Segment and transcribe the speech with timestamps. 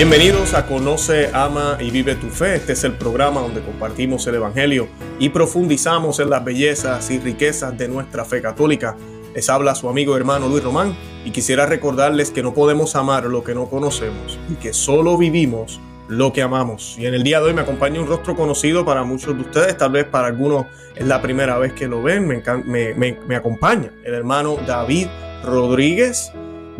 [0.00, 2.54] Bienvenidos a Conoce, Ama y Vive tu Fe.
[2.54, 4.88] Este es el programa donde compartimos el Evangelio
[5.18, 8.96] y profundizamos en las bellezas y riquezas de nuestra fe católica.
[9.34, 13.44] Les habla su amigo hermano Luis Román y quisiera recordarles que no podemos amar lo
[13.44, 16.96] que no conocemos y que solo vivimos lo que amamos.
[16.98, 19.76] Y en el día de hoy me acompaña un rostro conocido para muchos de ustedes,
[19.76, 20.64] tal vez para algunos
[20.96, 22.26] es la primera vez que lo ven.
[22.26, 25.08] Me, me acompaña el hermano David
[25.44, 26.32] Rodríguez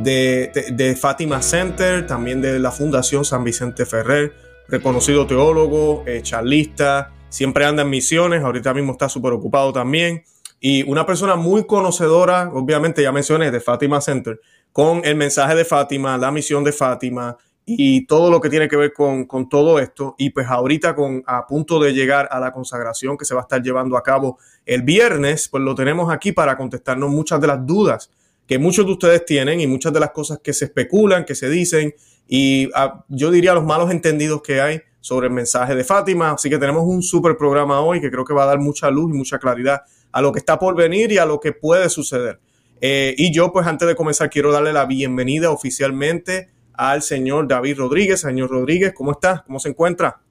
[0.03, 4.35] de, Fátima Center, también de la Fundación San Vicente Ferrer,
[4.69, 10.25] reconocido teólogo, eh, charlista, siempre anda en misiones, ahorita mismo está súper ocupado también,
[10.61, 14.41] y una persona muy conocedora, obviamente ya mencioné, de Fátima Center,
[14.73, 18.77] con el mensaje de Fátima, la misión de Fátima y todo lo que tiene que
[18.77, 20.15] ver con, con todo esto.
[20.19, 23.43] Y pues ahorita con, a punto de llegar a la consagración que se va a
[23.43, 27.67] estar llevando a cabo el viernes, pues lo tenemos aquí para contestarnos muchas de las
[27.67, 28.11] dudas
[28.51, 31.49] que muchos de ustedes tienen y muchas de las cosas que se especulan, que se
[31.49, 31.95] dicen
[32.27, 36.33] y ah, yo diría los malos entendidos que hay sobre el mensaje de Fátima.
[36.33, 39.15] Así que tenemos un súper programa hoy que creo que va a dar mucha luz
[39.15, 42.41] y mucha claridad a lo que está por venir y a lo que puede suceder.
[42.81, 47.79] Eh, y yo, pues antes de comenzar, quiero darle la bienvenida oficialmente al señor David
[47.79, 48.23] Rodríguez.
[48.23, 49.45] Señor Rodríguez, ¿cómo está?
[49.47, 50.23] ¿Cómo se encuentra?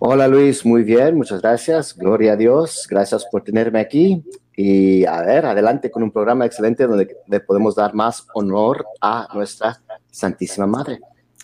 [0.00, 1.96] Hola Luis, muy bien, muchas gracias.
[1.96, 4.24] Gloria a Dios, gracias por tenerme aquí.
[4.60, 9.28] Y a ver, adelante con un programa excelente donde le podemos dar más honor a
[9.32, 10.98] nuestra Santísima Madre.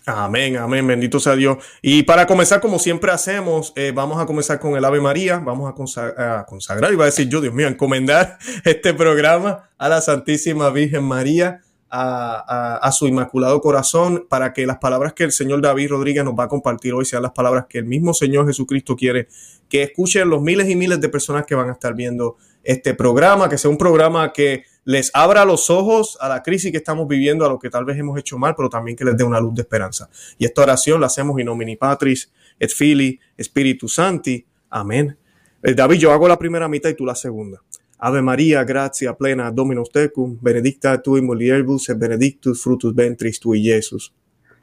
[0.05, 1.59] Amén, amén, bendito sea Dios.
[1.81, 5.71] Y para comenzar, como siempre hacemos, eh, vamos a comenzar con el Ave María, vamos
[5.71, 10.01] a, consagrar, a consagrar, iba a decir yo, Dios mío, encomendar este programa a la
[10.01, 15.61] Santísima Virgen María, a, a, su Inmaculado Corazón, para que las palabras que el Señor
[15.61, 18.97] David Rodríguez nos va a compartir hoy sean las palabras que el mismo Señor Jesucristo
[18.97, 19.29] quiere
[19.69, 23.47] que escuchen los miles y miles de personas que van a estar viendo este programa,
[23.47, 27.45] que sea un programa que les abra los ojos a la crisis que estamos viviendo,
[27.45, 29.55] a lo que tal vez hemos hecho mal, pero también que les dé una luz
[29.55, 30.09] de esperanza.
[30.37, 34.45] Y esta oración la hacemos in nomine Patris, et Fili, Spiritus Santi.
[34.69, 35.17] Amén.
[35.61, 37.61] Eh, David, yo hago la primera mitad y tú la segunda.
[37.97, 43.63] Ave María, gracia plena, Dominus tecum, benedicta tu in mulieribus et benedictus frutus ventris tui,
[43.63, 44.13] Jesús.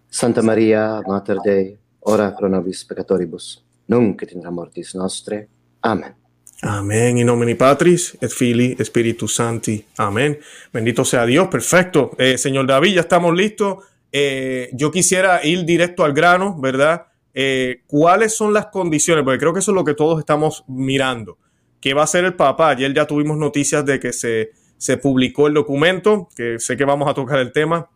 [0.09, 5.49] Santa María, Mater Dei, ora pro nobis peccatoribus, nunc et in mortis nostre.
[5.81, 6.22] Amén.
[6.65, 7.19] Amén.
[7.19, 9.85] Y nomini Patris, et Fili, Spiritus Santi.
[9.97, 10.39] Amén.
[10.73, 11.49] Bendito sea Dios.
[11.49, 12.13] Perfecto.
[12.19, 13.85] Eh, señor David, ya estamos listos.
[14.13, 17.07] Eh, yo quisiera ir directo al grano, ¿verdad?
[17.35, 19.25] Eh, ¿Cuáles son las condiciones?
[19.25, 21.37] Porque creo que eso es lo que todos estamos mirando.
[21.81, 22.69] ¿Qué va a hacer el Papa?
[22.69, 27.11] Ayer ya tuvimos noticias de que se, se publicó el documento, que sé que vamos
[27.11, 27.91] a tocar el tema,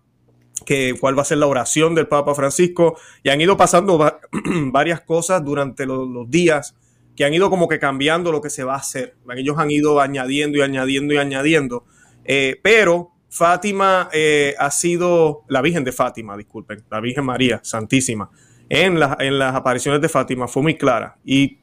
[0.64, 2.98] que cuál va a ser la oración del Papa Francisco.
[3.22, 3.96] Y han ido pasando
[4.72, 6.74] varias cosas durante los días
[7.16, 9.16] que han ido como que cambiando lo que se va a hacer.
[9.34, 11.84] Ellos han ido añadiendo y añadiendo y añadiendo.
[12.24, 18.30] Eh, pero Fátima eh, ha sido, la Virgen de Fátima, disculpen, la Virgen María Santísima,
[18.68, 21.58] en, en las apariciones de Fátima fue muy clara y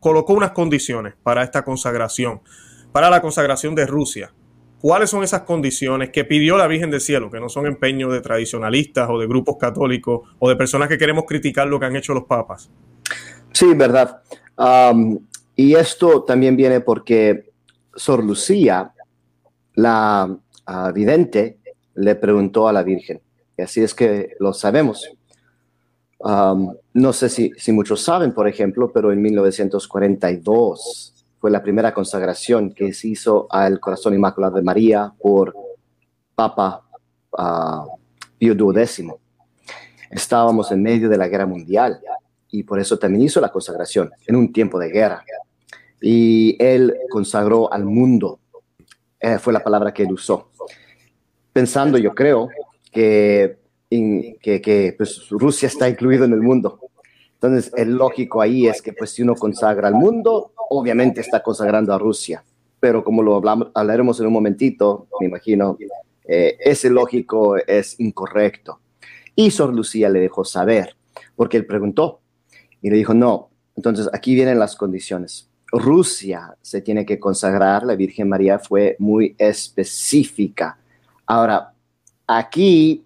[0.00, 2.40] colocó unas condiciones para esta consagración,
[2.92, 4.32] para la consagración de Rusia.
[4.80, 8.20] ¿Cuáles son esas condiciones que pidió la Virgen del Cielo, que no son empeños de
[8.20, 12.14] tradicionalistas o de grupos católicos o de personas que queremos criticar lo que han hecho
[12.14, 12.70] los papas?
[13.52, 14.22] Sí, verdad
[15.56, 17.50] y esto también viene porque
[17.94, 18.92] Sor Lucía,
[19.74, 20.36] la
[20.94, 21.58] vidente,
[21.94, 23.20] le preguntó a la Virgen.
[23.56, 25.10] Y así es que lo sabemos.
[26.22, 32.72] no sé si, si, muchos saben, por ejemplo, pero en 1942 fue la primera consagración
[32.72, 35.54] que se hizo al corazón inmaculado de María por
[36.34, 36.82] Papa
[37.32, 37.98] uh,
[38.38, 39.10] Pío XII.
[40.10, 42.00] Estábamos en medio de la guerra mundial
[42.50, 45.24] y por eso también hizo la consagración en un tiempo de guerra.
[46.00, 48.40] Y él consagró al mundo,
[49.20, 50.50] eh, fue la palabra que él usó,
[51.52, 52.48] pensando yo creo
[52.90, 53.58] que,
[53.88, 56.80] que, pues, Rusia está incluido en el mundo.
[57.34, 61.94] Entonces, el lógico ahí es que pues si uno consagra al mundo, obviamente está consagrando
[61.94, 62.44] a Rusia.
[62.78, 65.78] Pero como lo hablamos, hablaremos en un momentito, me imagino,
[66.26, 68.80] eh, ese lógico es incorrecto.
[69.34, 70.96] Y Sor Lucía le dejó saber,
[71.34, 72.20] porque él preguntó,
[72.82, 75.48] y le dijo, no, entonces aquí vienen las condiciones.
[75.72, 80.78] Rusia se tiene que consagrar, la Virgen María fue muy específica.
[81.26, 81.72] Ahora,
[82.26, 83.04] aquí,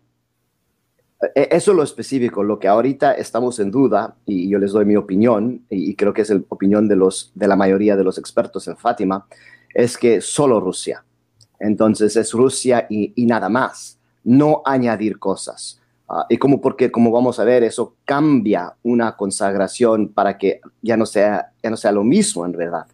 [1.35, 4.85] e, eso es lo específico, lo que ahorita estamos en duda, y yo les doy
[4.85, 8.19] mi opinión, y creo que es la opinión de, los, de la mayoría de los
[8.19, 9.27] expertos en Fátima,
[9.75, 11.05] es que solo Rusia.
[11.59, 15.81] Entonces es Rusia y, y nada más, no añadir cosas.
[16.09, 20.97] Ah, y como porque, como vamos a ver, eso cambia una consagración para que ya
[20.97, 22.87] no sea, ya no sea lo mismo en verdad.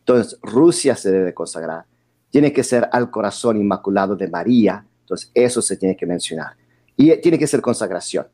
[0.00, 1.84] Entonces, Rusia se debe consagrar.
[2.30, 4.84] Tiene que ser al corazón inmaculado de María.
[5.00, 6.52] Entonces, eso se tiene que mencionar.
[6.96, 8.26] Y tiene que ser consagración.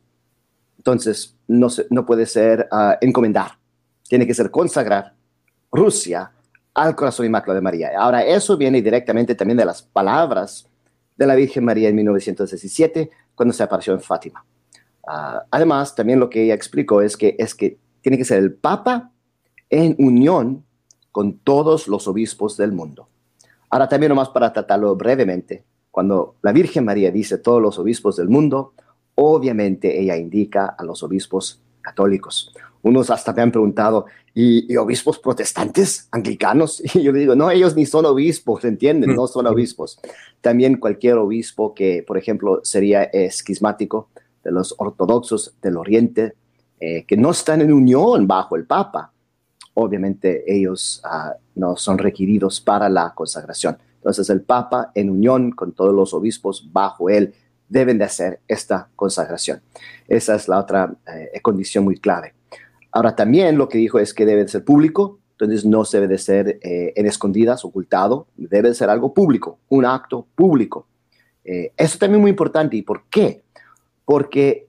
[0.78, 3.58] entonces no, no puede ser uh, encomendar,
[4.08, 5.14] tiene que ser consagrar
[5.70, 6.32] Rusia
[6.74, 7.90] al corazón inmaculado de María.
[7.98, 10.66] Ahora, eso viene directamente también de las palabras
[11.16, 14.44] de la Virgen María en 1917, cuando se apareció en Fátima.
[15.02, 18.54] Uh, además, también lo que ella explicó es que, es que tiene que ser el
[18.54, 19.10] Papa
[19.70, 20.64] en unión
[21.12, 23.08] con todos los obispos del mundo.
[23.70, 28.28] Ahora también nomás para tratarlo brevemente, cuando la Virgen María dice todos los obispos del
[28.28, 28.72] mundo,
[29.14, 32.52] obviamente ella indica a los obispos católicos.
[32.84, 34.04] Unos hasta me han preguntado,
[34.34, 36.82] ¿y, obispos protestantes, anglicanos?
[36.94, 39.16] Y yo digo, no, ellos ni son obispos, ¿entienden?
[39.16, 39.98] No son obispos.
[40.40, 44.10] También cualquier obispo que, por ejemplo, sería esquismático
[44.44, 46.34] de los ortodoxos del Oriente,
[46.78, 49.12] eh, que no están en unión bajo el Papa,
[49.72, 53.78] obviamente ellos ah, no son requeridos para la consagración.
[53.96, 57.32] Entonces el Papa, en unión con todos los obispos bajo él,
[57.68, 59.62] deben de hacer esta consagración.
[60.06, 62.34] Esa es la otra eh, condición muy clave.
[62.94, 66.12] Ahora también lo que dijo es que debe de ser público, entonces no se debe
[66.12, 70.86] de ser eh, en escondidas, ocultado, debe de ser algo público, un acto público.
[71.44, 72.76] Eh, eso también es muy importante.
[72.76, 73.42] ¿Y por qué?
[74.04, 74.68] Porque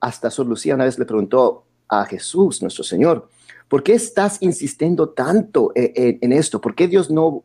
[0.00, 3.28] hasta Sor Lucía una vez le preguntó a Jesús, nuestro Señor,
[3.68, 6.62] ¿por qué estás insistiendo tanto en, en esto?
[6.62, 7.44] ¿Por qué Dios no...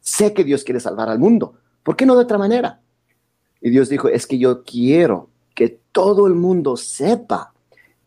[0.00, 1.54] Sé que Dios quiere salvar al mundo.
[1.84, 2.80] ¿Por qué no de otra manera?
[3.60, 7.49] Y Dios dijo, es que yo quiero que todo el mundo sepa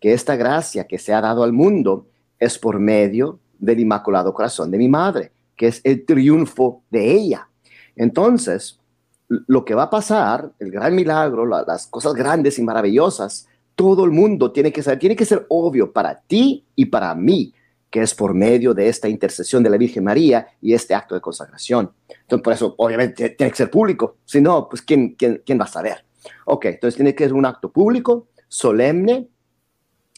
[0.04, 2.08] que esta gracia que se ha dado al mundo
[2.38, 7.48] es por medio del Inmaculado Corazón de mi Madre, que es el triunfo de ella.
[7.96, 8.82] Entonces,
[9.30, 14.12] lo que va a pasar, el gran milagro, las cosas grandes y maravillosas, todo el
[14.12, 17.54] mundo tiene que saber, tiene que ser obvio para ti y para mí,
[17.90, 21.22] que es por medio de esta intercesión de la Virgen María y este acto de
[21.22, 21.94] consagración.
[22.10, 24.18] Entonces, por eso, obviamente, tiene que ser público.
[24.26, 26.04] Si no, pues, ¿quién, quién, quién va a saber?
[26.44, 29.30] Ok, entonces tiene que ser un acto público, solemne,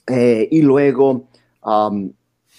[0.08, 1.28] eh, y luego,
[1.64, 2.12] um,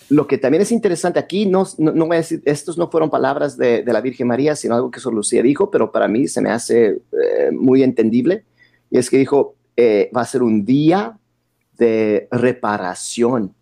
[0.08, 3.56] lo que también es interesante aquí, no, no, voy a decir, estos no fueron palabras
[3.56, 6.40] de, de, la Virgen María, sino algo que Sor Lucía dijo, pero para mí se
[6.40, 8.44] me hace eh, muy entendible,
[8.90, 11.18] y es que dijo, eh, va a ser un día
[11.76, 13.54] de reparación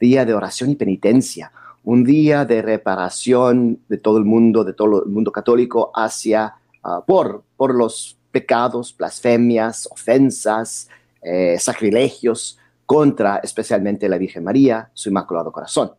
[0.00, 1.52] día de oración y penitencia,
[1.84, 7.04] un día de reparación de todo el mundo, de todo el mundo católico hacia, ah,
[7.06, 10.88] por, por los pecados, blasfemias, ofensas,
[11.22, 12.58] eh, sacrilegios
[12.90, 15.92] contra especialmente la Virgen María, su Inmaculado Corazón.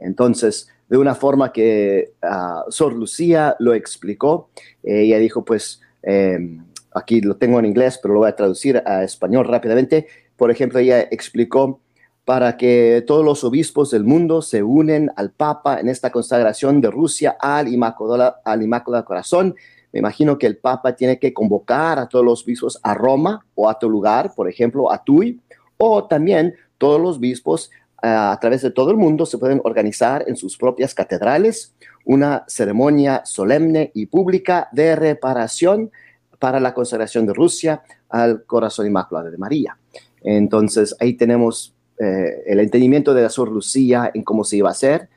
[0.00, 4.50] Entonces, de una forma que uh, Sor Lucía lo explicó,
[4.82, 6.64] ella dijo, pues, em,
[6.96, 10.08] aquí lo tengo en inglés, pero lo voy a traducir a español rápidamente.
[10.36, 11.78] Por ejemplo, ella explicó
[12.24, 16.90] para que todos los obispos del mundo se unen al Papa en esta consagración de
[16.90, 19.54] Rusia al Inmaculado, al Corazón.
[19.92, 23.70] Me imagino que el Papa tiene que convocar a todos los obispos a Roma o
[23.70, 25.40] a tu lugar, por ejemplo, a Tui,
[25.84, 27.70] o también todos los obispos
[28.02, 31.74] eh, a través de todo el mundo se pueden organizar en sus propias catedrales
[32.04, 35.90] una ceremonia solemne y pública de reparación
[36.38, 39.76] para la consagración de Rusia al corazón inmaculado de María.
[40.22, 44.72] Entonces, ahí tenemos eh, el entendimiento de la Sor Lucía en cómo se iba a
[44.72, 45.08] hacer.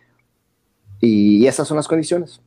[0.99, 2.41] Y esas son las condiciones.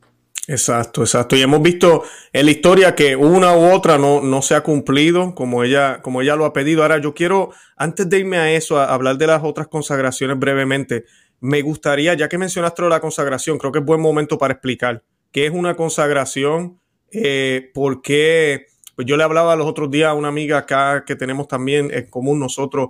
[0.51, 1.37] Exacto, exacto.
[1.37, 5.35] Y hemos visto en la historia que una u otra no, no se ha cumplido
[5.35, 6.81] como ella, como ella lo ha pedido.
[6.81, 11.05] Ahora, yo quiero, antes de irme a eso, a hablar de las otras consagraciones brevemente,
[11.41, 15.45] me gustaría, ya que mencionaste la consagración, creo que es buen momento para explicar qué
[15.45, 16.81] es una consagración,
[17.13, 21.15] eh, por qué, pues yo le hablaba los otros días a una amiga acá que
[21.15, 22.89] tenemos también en común nosotros,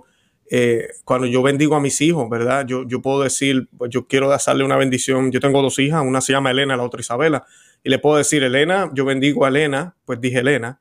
[0.51, 2.65] eh, cuando yo bendigo a mis hijos, ¿verdad?
[2.65, 5.31] Yo, puedo decir, pues yo quiero darle una bendición.
[5.31, 7.45] Yo tengo dos hijas, una se llama Elena, la otra Isabela.
[7.83, 10.79] Y le puedo decir, Elena, yo bendigo a Elena, pues dije Elena,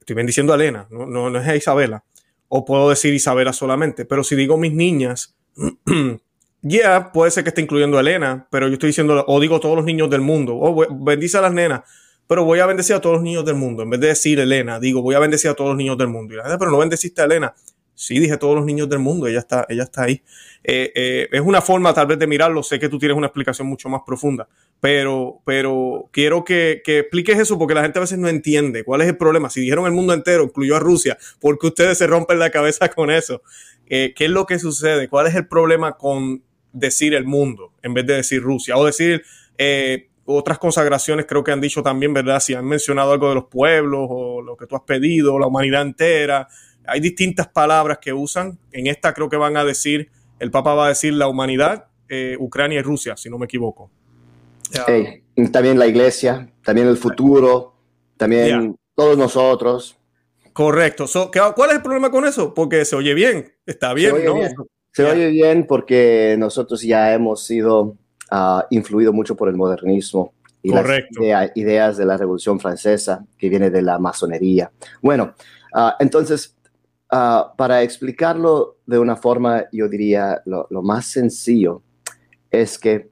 [0.00, 2.02] estoy bendiciendo a Elena, no, no, es a Isabela.
[2.48, 4.06] O puedo decir Isabela solamente.
[4.06, 5.36] Pero si digo mis niñas,
[6.62, 9.76] ya puede ser que esté incluyendo a Elena, pero yo estoy diciendo, o digo todos
[9.76, 11.82] los niños del mundo, o bendice a las nenas,
[12.26, 13.82] pero voy a bendecir a todos los niños del mundo.
[13.82, 16.32] En vez de decir Elena, digo, voy a bendecir a todos los niños del mundo.
[16.32, 17.54] Y la pero no bendeciste a Elena.
[18.00, 20.22] Sí, dije todos los niños del mundo, ella está, ella está ahí.
[20.64, 23.68] Eh, eh, es una forma tal vez de mirarlo, sé que tú tienes una explicación
[23.68, 24.48] mucho más profunda,
[24.80, 29.02] pero, pero quiero que, que, expliques eso porque la gente a veces no entiende cuál
[29.02, 29.50] es el problema.
[29.50, 32.88] Si dijeron el mundo entero, incluyó a Rusia, ¿por qué ustedes se rompen la cabeza
[32.88, 33.42] con eso?
[33.86, 35.10] Eh, ¿Qué es lo que sucede?
[35.10, 36.42] ¿Cuál es el problema con
[36.72, 38.78] decir el mundo en vez de decir Rusia?
[38.78, 39.24] O decir
[40.24, 42.40] otras consagraciones, creo que han dicho también, ¿verdad?
[42.40, 45.82] Si han mencionado algo de los pueblos o lo que tú has pedido, la humanidad
[45.82, 46.48] entera
[46.90, 48.58] hay distintas palabras que usan.
[48.72, 52.36] En esta creo que van a decir, el Papa va a decir la humanidad, eh,
[52.38, 53.90] Ucrania y Rusia, si no me equivoco.
[55.52, 57.74] también la iglesia, también el futuro,
[58.16, 59.96] también todos nosotros.
[60.52, 61.06] Correcto.
[61.54, 62.52] ¿Cuál es el problema con eso?
[62.52, 64.34] Porque se oye bien, está bien, se oye ¿no?
[64.34, 64.54] Bien.
[64.92, 67.96] Se oye bien porque nosotros ya hemos sido
[68.32, 71.22] uh, influidos mucho por el modernismo y Correcto.
[71.22, 74.70] las ideas de la Revolución Francesa que viene de la masonería.
[75.00, 75.34] Bueno,
[75.74, 76.56] uh, entonces,
[77.12, 81.82] uh, para explicarlo de una forma, yo diría lo, más sencillo
[82.50, 83.10] es que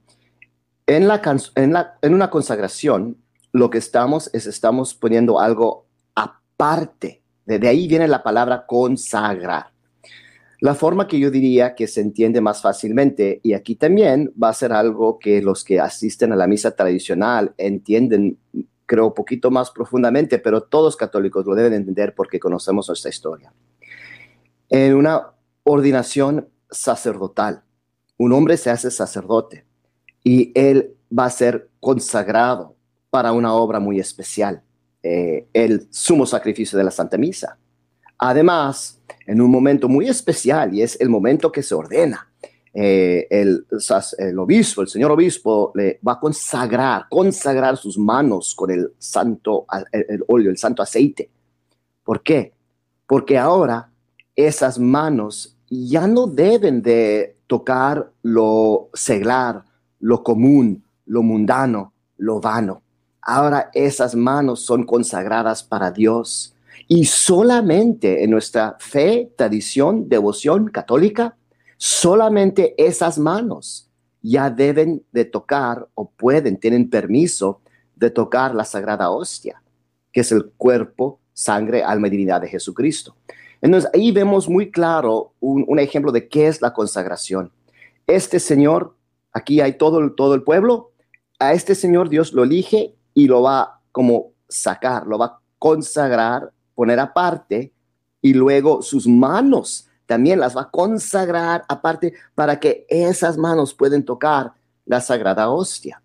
[0.86, 3.16] en una consagración,
[3.52, 7.22] lo que estamos es estamos poniendo algo aparte.
[7.44, 9.70] De, de ahí viene la palabra consagrar.
[10.60, 14.54] La forma que yo diría que se entiende más fácilmente, y aquí también va a
[14.54, 18.38] ser algo que los que asisten a la misa tradicional entienden,
[18.84, 23.52] creo, un poquito más profundamente, pero todos católicos lo deben entender porque conocemos nuestra historia.
[24.70, 25.32] En una
[25.64, 27.62] ordinación sacerdotal,
[28.18, 29.64] un hombre se hace sacerdote
[30.22, 32.76] y él va a ser consagrado
[33.08, 34.62] para una obra muy especial,
[35.02, 37.56] eh, el sumo sacrificio de la Santa Misa.
[38.18, 42.30] Además, en un momento muy especial, y es el momento que se ordena,
[42.74, 43.66] eh, el,
[44.38, 50.06] obispo, el señor obispo, le va a consagrar, consagrar sus manos con el santo, el,
[50.28, 51.30] el el santo aceite.
[52.04, 52.52] ¿Por qué?
[53.06, 53.90] Porque ahora
[54.38, 59.64] esas manos ya no deben de tocar lo seglar,
[59.98, 62.82] lo común, lo mundano, lo vano.
[63.20, 66.54] Ahora esas manos son consagradas para Dios.
[66.86, 71.36] Y solamente en nuestra fe, tradición, devoción católica,
[71.76, 73.90] solamente esas manos
[74.22, 77.60] ya deben de tocar o pueden, tienen permiso
[77.96, 79.60] de tocar la sagrada hostia,
[80.12, 83.16] que es el cuerpo, sangre, alma y divinidad de Jesucristo.
[83.60, 87.52] Entonces ahí vemos muy claro un, ejemplo de qué es la consagración.
[88.06, 88.94] Este Señor,
[89.32, 90.92] aquí hay todo, todo el pueblo,
[91.38, 96.52] a este Señor Dios lo elige y lo va como sacar, lo va a consagrar,
[96.74, 97.72] poner aparte
[98.22, 104.04] y luego sus manos también las va a consagrar aparte para que esas manos pueden
[104.04, 104.52] tocar
[104.86, 106.00] la sagrada hostia.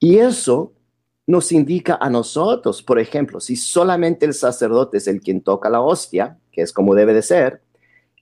[0.00, 0.72] Y eso
[1.26, 5.82] nos indica a nosotros, por ejemplo, si solamente el sacerdote es el quien toca la
[5.82, 7.62] hostia, que es como debe de ser,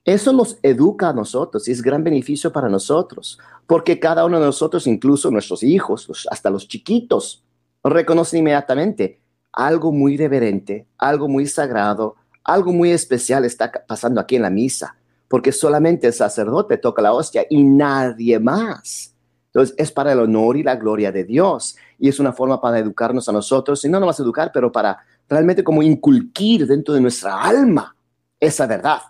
[0.05, 4.45] eso nos educa a nosotros y es gran beneficio para nosotros, porque cada uno de
[4.45, 7.43] nosotros, incluso nuestros hijos, hasta los chiquitos,
[7.83, 9.19] reconocen inmediatamente
[9.51, 14.95] algo muy reverente, algo muy sagrado, algo muy especial está pasando aquí en la misa,
[15.27, 19.15] porque solamente el sacerdote toca la hostia y nadie más.
[19.47, 22.77] Entonces es para el honor y la gloria de Dios y es una forma para
[22.77, 27.41] educarnos a nosotros, y no nomás educar, pero para realmente como inculquir dentro de nuestra
[27.41, 27.96] alma
[28.39, 29.01] esa verdad.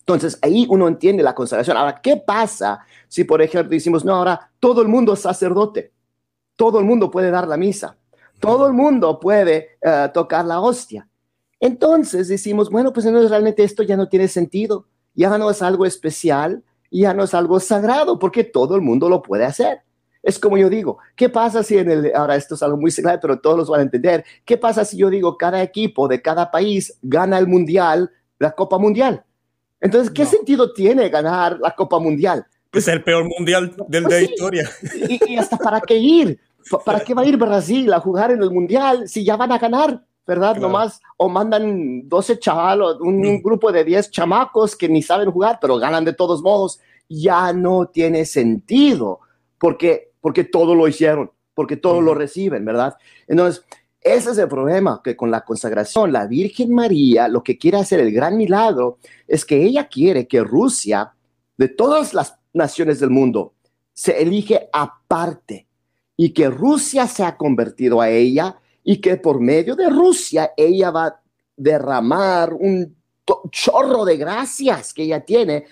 [0.00, 1.76] Entonces ahí uno entiende la consagración.
[1.76, 5.92] Ahora, ¿qué pasa si, por ejemplo, decimos, no, ahora todo el mundo es sacerdote,
[6.56, 7.96] todo el mundo puede dar la misa,
[8.40, 11.08] todo el mundo puede uh, tocar la hostia?
[11.60, 15.86] Entonces decimos, bueno, pues entonces realmente esto ya no tiene sentido, ya no es algo
[15.86, 19.82] especial, ya no es algo sagrado, porque todo el mundo lo puede hacer.
[20.24, 23.20] Es como yo digo, ¿qué pasa si en el, ahora esto es algo muy secreto,
[23.22, 26.50] pero todos los van a entender, ¿qué pasa si yo digo cada equipo de cada
[26.50, 28.10] país gana el mundial,
[28.42, 29.24] la Copa Mundial?
[29.80, 30.30] Entonces, ¿qué no.
[30.30, 32.46] sentido tiene ganar la Copa Mundial?
[32.70, 34.32] Pues, es el peor mundial del, pues de la sí.
[34.32, 34.70] historia.
[35.08, 36.40] Y, y, hasta para qué ir?
[36.84, 39.58] ¿Para qué va a ir Brasil a jugar en el mundial si ya van a
[39.58, 40.02] ganar?
[40.26, 40.52] ¿Verdad?
[40.52, 40.68] Claro.
[40.68, 43.28] Nomás, o mandan 12 chavalos, un, mm.
[43.28, 46.80] un, grupo de 10 chamacos que ni saben jugar, pero ganan de todos modos.
[47.08, 49.20] Ya no tiene sentido,
[49.58, 52.04] porque, porque todo lo hicieron, porque todo mm.
[52.04, 52.94] lo reciben, ¿verdad?
[53.26, 53.64] Entonces,
[54.02, 58.00] ese es el problema, que con la consagración, la Virgen María lo que quiere hacer,
[58.00, 61.14] el gran milagro, es que ella quiere que Rusia,
[61.56, 63.54] de todas las naciones del mundo,
[63.92, 65.66] se elige aparte
[66.16, 70.90] y que Rusia se ha convertido a ella y que por medio de Rusia ella
[70.90, 71.20] va a
[71.56, 72.96] derramar un
[73.50, 75.66] chorro de gracias que ella tiene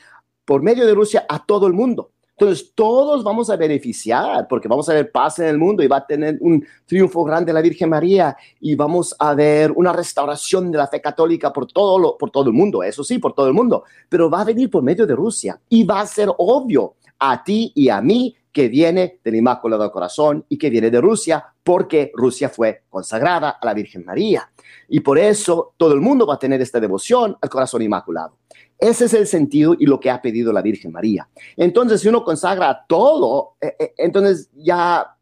[0.44, 2.12] por medio de Rusia a todo el mundo.
[2.40, 5.98] Entonces, todos vamos a beneficiar porque vamos a ver paz en el mundo y va
[5.98, 10.78] a tener un triunfo grande la Virgen María y vamos a ver una restauración de
[10.78, 13.84] la fe católica por todo, por todo el mundo, eso sí, por todo el mundo,
[14.08, 17.72] pero va a venir por medio de Rusia y va a ser obvio a ti
[17.74, 22.48] y a mí que viene del Inmaculado Corazón y que viene de Rusia porque Rusia
[22.48, 24.50] fue consagrada a la Virgen María.
[24.88, 28.39] Y por eso todo el mundo va a tener esta devoción al corazón inmaculado.
[28.80, 31.28] Ese es el sentido y lo que ha pedido la Virgen María.
[31.56, 35.16] Entonces, si uno consagra todo, eh, eh, entonces ya,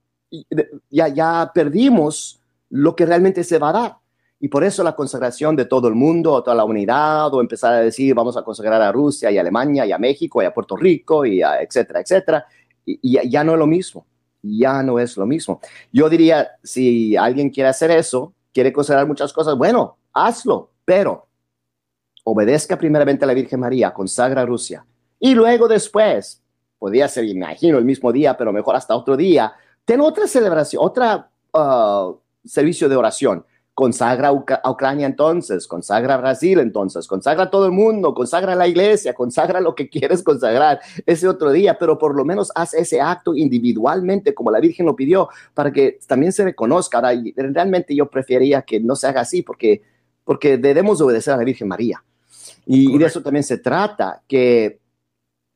[0.89, 3.97] ya, ya perdimos lo que realmente se va a dar.
[4.41, 7.81] Y por eso la consagración de todo el mundo, toda la unidad, o empezar a
[7.81, 10.77] decir, vamos a consagrar a Rusia y a Alemania y a México y a Puerto
[10.77, 12.47] Rico y a etcétera, etcétera,
[12.87, 14.07] y, ya no es lo mismo.
[14.41, 15.61] Ya no es lo mismo.
[15.93, 21.28] Yo diría, si alguien quiere hacer eso, quiere considerar muchas cosas, bueno, hazlo, pero
[22.31, 24.85] obedezca primeramente a la Virgen María, consagra a Rusia,
[25.21, 26.43] y luego después,
[26.79, 29.53] podría ser, imagino, el mismo día, pero mejor hasta otro día,
[29.85, 33.45] ten otra celebración, otra uh, servicio de oración.
[33.75, 38.57] Consagra a Ucrania entonces, consagra a Brasil entonces, consagra a todo el mundo, consagra a
[38.57, 42.75] la iglesia, consagra lo que quieres consagrar ese otro día, pero por lo menos haz
[42.75, 46.99] ese acto individualmente como la Virgen lo pidió para que también se reconozca.
[46.99, 49.83] Ahora, realmente yo prefería que no se haga así porque,
[50.25, 52.03] porque debemos obedecer a la Virgen María.
[52.69, 54.79] Y, y de eso también se trata, que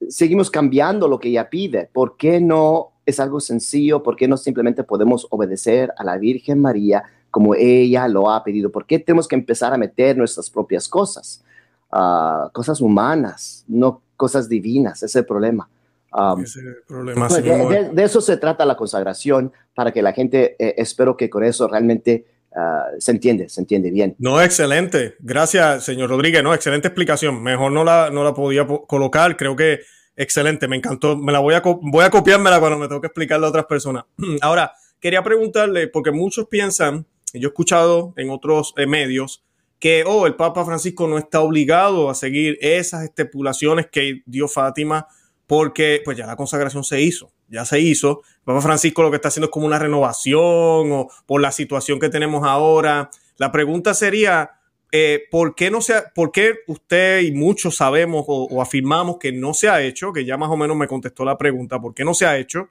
[0.09, 1.91] seguimos cambiando lo que ella pide.
[1.93, 4.03] ¿Por qué no es algo sencillo?
[4.03, 8.73] ¿Por qué no simplemente podemos obedecer a la Virgen María como ella lo ha pedido?
[8.73, 11.45] ¿Por qué tenemos que empezar a meter nuestras propias cosas?
[11.93, 15.69] Uh, cosas humanas, no cosas divinas, ese es el problema.
[16.15, 20.57] Um, ese problema pues, de, de, eso se trata la consagración, para que la gente,
[20.59, 22.25] eh, espero que con eso realmente
[22.57, 24.15] uh, se entiende, se entiende bien.
[24.19, 25.17] No, excelente.
[25.21, 26.43] Gracias, señor Rodríguez.
[26.43, 27.43] No, excelente explicación.
[27.43, 29.37] Mejor no la, no la podía colocar.
[29.37, 29.81] Creo que
[30.17, 31.17] excelente, me encantó.
[31.17, 34.05] Me la voy a, voy a copiármela cuando me tengo que explicarle a otras personas.
[34.41, 39.43] Ahora, quería preguntarle, porque muchos piensan, yo he escuchado en otros eh, medios,
[39.79, 45.09] que, oh, el Papa Francisco no está obligado a seguir esas estipulaciones que dio Fátima,
[45.49, 48.23] porque pues ya la consagración se hizo, ya se hizo.
[48.45, 52.09] Papa Francisco lo que está haciendo es como una renovación o por la situación que
[52.09, 53.11] tenemos ahora.
[53.37, 54.53] La pregunta sería,
[54.91, 59.55] eh, ¿por, qué no se ¿por qué usted y muchos sabemos o, afirmamos que no
[59.55, 60.13] se ha hecho?
[60.13, 62.71] Que ya más o menos me contestó la pregunta, ¿por qué no se ha hecho?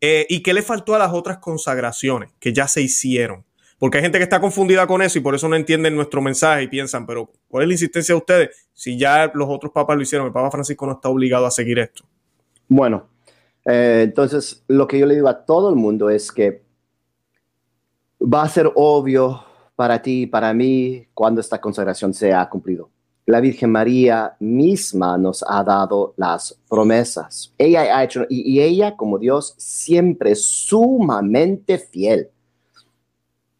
[0.00, 3.44] Eh, ¿Y qué le faltó a las otras consagraciones que ya se hicieron?
[3.78, 6.64] Porque hay gente que está confundida con eso y por eso no entienden nuestro mensaje
[6.64, 10.02] y piensan, pero ¿cuál es la insistencia de ustedes si ya los otros papas lo
[10.02, 10.26] hicieron?
[10.26, 12.04] El Papa Francisco no está obligado a seguir esto.
[12.68, 13.08] Bueno,
[13.64, 16.62] eh, entonces lo que yo le digo a todo el mundo es que
[18.20, 19.44] va a ser obvio
[19.76, 22.90] para ti, para mí, cuando esta consagración se ha cumplido.
[23.26, 27.54] La Virgen María misma nos ha dado las promesas.
[27.56, 32.28] Ella ha hecho, y, ella como Dios siempre sumamente fiel.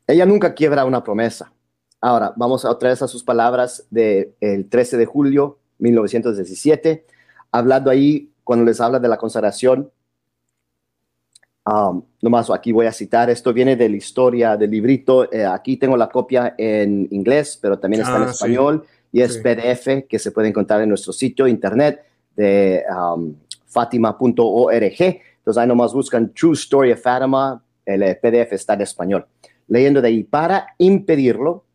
[0.07, 1.53] Ella nunca quiebra una promesa.
[2.01, 4.35] Ahora, vamos otra vez a sus palabras del
[4.69, 7.07] 13 de julio 1917,
[7.53, 9.93] hablando ahí cuando les habla de la consagración
[11.63, 15.77] Um, nomás aquí voy a citar, esto viene de la historia del librito, eh, aquí
[15.77, 20.19] tengo la copia en inglés, pero también está en ah, español y es PDF que
[20.19, 22.03] se puede encontrar en nuestro sitio internet
[22.35, 23.35] de um,
[23.67, 25.01] fatima.org.
[25.01, 29.27] Entonces ahí nomás buscan True Story of Fatima, el eh, PDF está en español.
[29.69, 31.67] Leyendo de ahí, para impedirlo,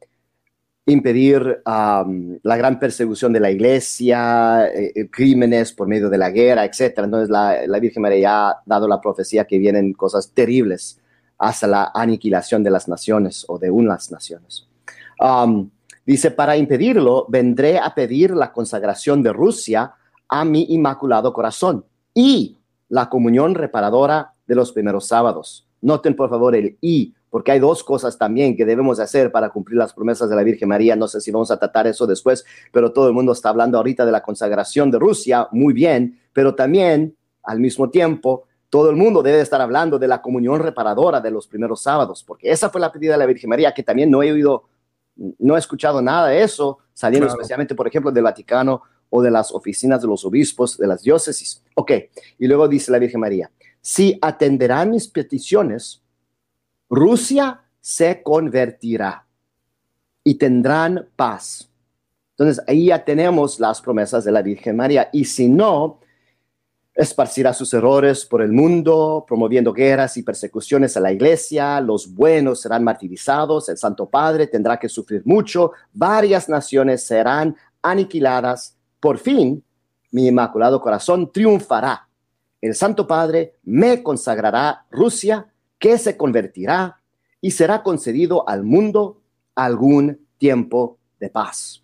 [0.87, 6.63] impedir la gran persecución de la iglesia, eh, eh, crímenes por medio de la guerra,
[6.63, 6.99] etc.
[6.99, 10.99] Entonces la, la, Virgen María ha dado la profecía que vienen cosas terribles
[11.39, 14.67] hasta la aniquilación de las naciones o de unas naciones.
[16.05, 19.93] dice, para impedirlo, vendré a pedir la consagración de Rusia
[20.29, 22.57] a mi inmaculado corazón y
[22.89, 25.67] la comunión reparadora de los primeros sábados.
[25.81, 29.77] Noten por favor el y, porque hay dos cosas también que debemos hacer para cumplir
[29.77, 30.95] las promesas de la Virgen María.
[30.95, 34.05] No sé si vamos a tratar eso después, pero todo el mundo está hablando ahorita
[34.05, 39.21] de la consagración de Rusia, muy bien, pero también al mismo tiempo todo el mundo
[39.21, 42.89] debe estar hablando de la comunión reparadora de los primeros sábados, porque esa fue la
[42.89, 44.69] pedida de la Virgen María, que también no he oído,
[45.17, 49.51] no he escuchado nada de eso, saliendo especialmente, por ejemplo, del Vaticano o de las
[49.51, 51.61] oficinas de los obispos de las diócesis.
[51.75, 51.91] Ok,
[52.39, 56.01] y luego dice la Virgen María, si atenderán mis peticiones,
[56.89, 59.25] Rusia se convertirá
[60.23, 61.69] y tendrán paz.
[62.31, 65.09] Entonces ahí ya tenemos las promesas de la Virgen María.
[65.13, 65.99] Y si no,
[66.93, 72.61] esparcirá sus errores por el mundo, promoviendo guerras y persecuciones a la iglesia, los buenos
[72.61, 78.77] serán martirizados, el Santo Padre tendrá que sufrir mucho, varias naciones serán aniquiladas.
[78.99, 79.63] Por fin,
[80.11, 82.07] mi inmaculado corazón triunfará.
[82.61, 85.45] El Santo Padre me consagrará Rusia
[85.79, 87.01] que se convertirá
[87.41, 89.21] y será concedido al mundo
[89.55, 91.83] algún tiempo de paz.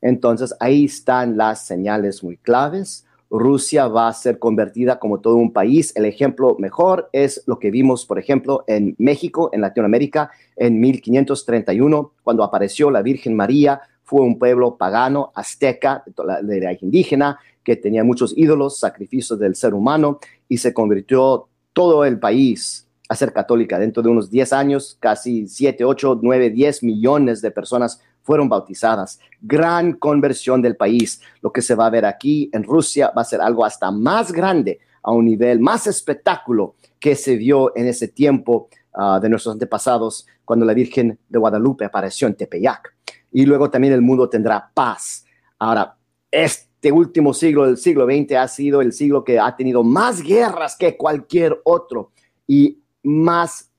[0.00, 3.04] Entonces ahí están las señales muy claves.
[3.30, 5.94] Rusia va a ser convertida como todo un país.
[5.96, 12.12] El ejemplo mejor es lo que vimos, por ejemplo, en México, en Latinoamérica, en 1531,
[12.22, 13.82] cuando apareció la Virgen María.
[14.02, 19.74] Fue un pueblo pagano, azteca, de la indígena, que tenía muchos ídolos, sacrificios del ser
[19.74, 23.78] humano, y se convirtió todo el país a ser católica.
[23.78, 29.18] Dentro de unos 10 años, casi 7, 8, 9, 10 millones de personas fueron bautizadas.
[29.40, 31.22] Gran conversión del país.
[31.40, 34.30] Lo que se va a ver aquí en Rusia va a ser algo hasta más
[34.32, 39.54] grande, a un nivel más espectáculo que se vio en ese tiempo ah, de nuestros
[39.54, 42.94] antepasados, cuando la Virgen de Guadalupe apareció en Tepeyac.
[43.32, 45.24] Y luego también el mundo tendrá paz.
[45.58, 45.96] Ahora,
[46.30, 50.76] este último siglo, el siglo XX, ha sido el siglo que ha tenido más guerras
[50.76, 52.10] que cualquier otro
[52.46, 53.70] y más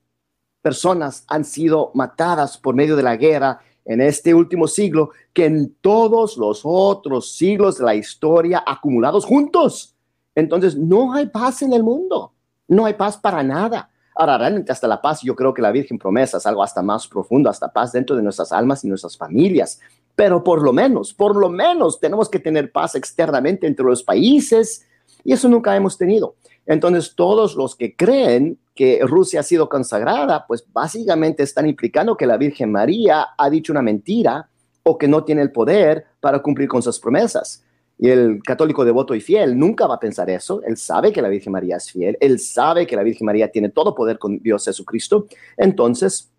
[0.60, 5.74] personas han sido matadas por medio de la guerra en este último siglo que en
[5.80, 9.94] todos los otros siglos de la historia acumulados juntos.
[10.34, 12.32] Entonces, no hay paz en el mundo,
[12.68, 13.90] no hay paz para nada.
[14.14, 17.06] Ahora, realmente hasta la paz, yo creo que la Virgen promesa es algo hasta más
[17.06, 19.80] profundo, hasta paz dentro de nuestras almas y nuestras familias.
[20.14, 24.86] Pero por lo menos, por lo menos tenemos que tener paz externamente entre los países
[25.24, 26.34] y eso nunca hemos tenido.
[26.66, 32.24] Entonces, todos los que creen que Rusia ha sido consagrada, pues básicamente están implicando que
[32.24, 34.48] la Virgen María ha dicho una mentira
[34.84, 37.62] o que no tiene el poder para cumplir con sus promesas.
[37.98, 40.62] Y el católico devoto y fiel nunca va a pensar eso.
[40.62, 42.16] Él sabe que la Virgen María es fiel.
[42.22, 45.26] Él sabe que la Virgen María tiene todo poder con Dios Jesucristo.
[45.58, 46.30] Entonces,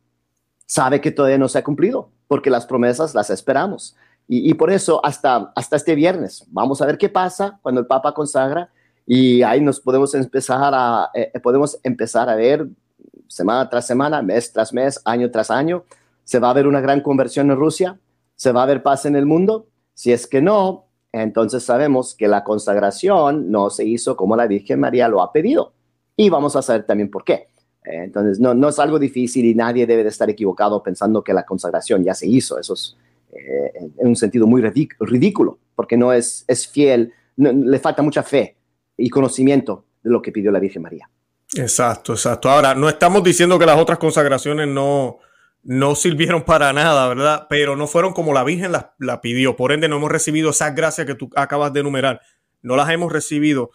[0.65, 3.95] sabe que todavía no se ha cumplido, porque las promesas las esperamos.
[4.27, 8.15] Y, por eso, hasta, hasta este viernes, vamos a ver qué pasa cuando el Papa
[8.15, 8.71] consagra
[9.13, 12.65] y ahí nos podemos empezar a, eh, podemos empezar a ver
[13.27, 15.83] semana tras semana, mes tras mes, año tras año.
[16.23, 17.99] ¿Se va a ver una gran conversión en Rusia?
[18.37, 19.67] ¿Se va a ver paz en el mundo?
[19.93, 24.79] Si es que no, entonces sabemos que la consagración no se hizo como la Virgen
[24.79, 25.73] María lo ha pedido.
[26.15, 27.47] Y vamos a saber también por qué.
[27.83, 31.45] Entonces, no, no es algo difícil y nadie debe de estar equivocado pensando que la
[31.45, 32.57] consagración ya se hizo.
[32.57, 32.95] Eso es
[33.33, 38.55] eh, en un sentido muy ridículo, porque no es, es fiel, le falta mucha fe
[39.01, 41.09] y conocimiento de lo que pidió la Virgen María.
[41.55, 42.49] Exacto, exacto.
[42.49, 45.19] Ahora, no estamos diciendo que las otras consagraciones no,
[45.63, 47.47] no sirvieron para nada, ¿verdad?
[47.49, 49.55] Pero no fueron como la Virgen la, la, pidió.
[49.55, 52.21] Por ende, no hemos recibido esas gracias que tú acabas de enumerar.
[52.61, 53.71] No las hemos recibido.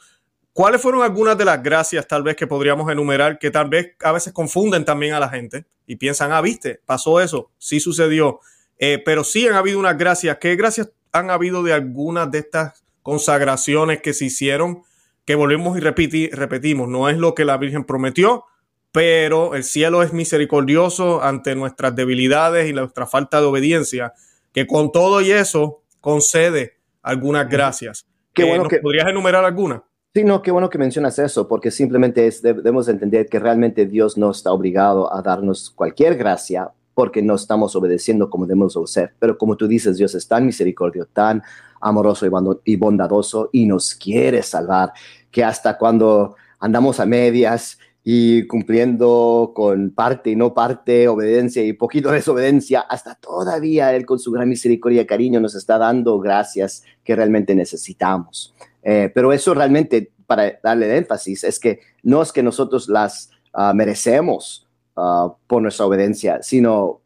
[0.56, 4.12] ¿Cuáles fueron algunas de las gracias tal vez que podríamos enumerar que tal vez a
[4.12, 8.40] veces confunden también a la gente y piensan, ah, viste, pasó eso, sí sucedió,
[8.78, 10.38] eh, pero sí han habido unas gracias.
[10.40, 14.82] ¿Qué gracias han habido de algunas de estas consagraciones que se hicieron?
[15.26, 18.44] Que volvemos y repetimos, no es lo que la Virgen prometió,
[18.92, 24.14] pero el cielo es misericordioso ante nuestras debilidades y nuestra falta de obediencia,
[24.52, 28.06] que con todo y eso concede algunas gracias.
[28.32, 28.78] Qué eh, bueno que...
[28.78, 29.82] ¿Podrías enumerar algunas?
[30.14, 34.30] Sí, no, qué bueno que mencionas eso, porque simplemente debemos entender que realmente Dios no
[34.30, 39.12] está obligado a darnos cualquier gracia porque no estamos obedeciendo como debemos ser.
[39.18, 41.42] Pero como tú dices, Dios es tan misericordioso, tan
[41.78, 42.26] amoroso
[42.64, 44.94] y bondadoso y nos quiere salvar,
[45.30, 51.74] que hasta cuando andamos a medias y cumpliendo con parte y no parte, obediencia y
[51.74, 56.82] poquito desobediencia, hasta todavía Él con su gran misericordia y cariño nos está dando gracias
[57.04, 58.54] que realmente necesitamos.
[58.82, 63.74] Eh, pero eso realmente, para darle énfasis, es que no es que nosotros las uh,
[63.74, 64.65] merecemos
[64.96, 67.00] uh, por nuestra obediencia, sino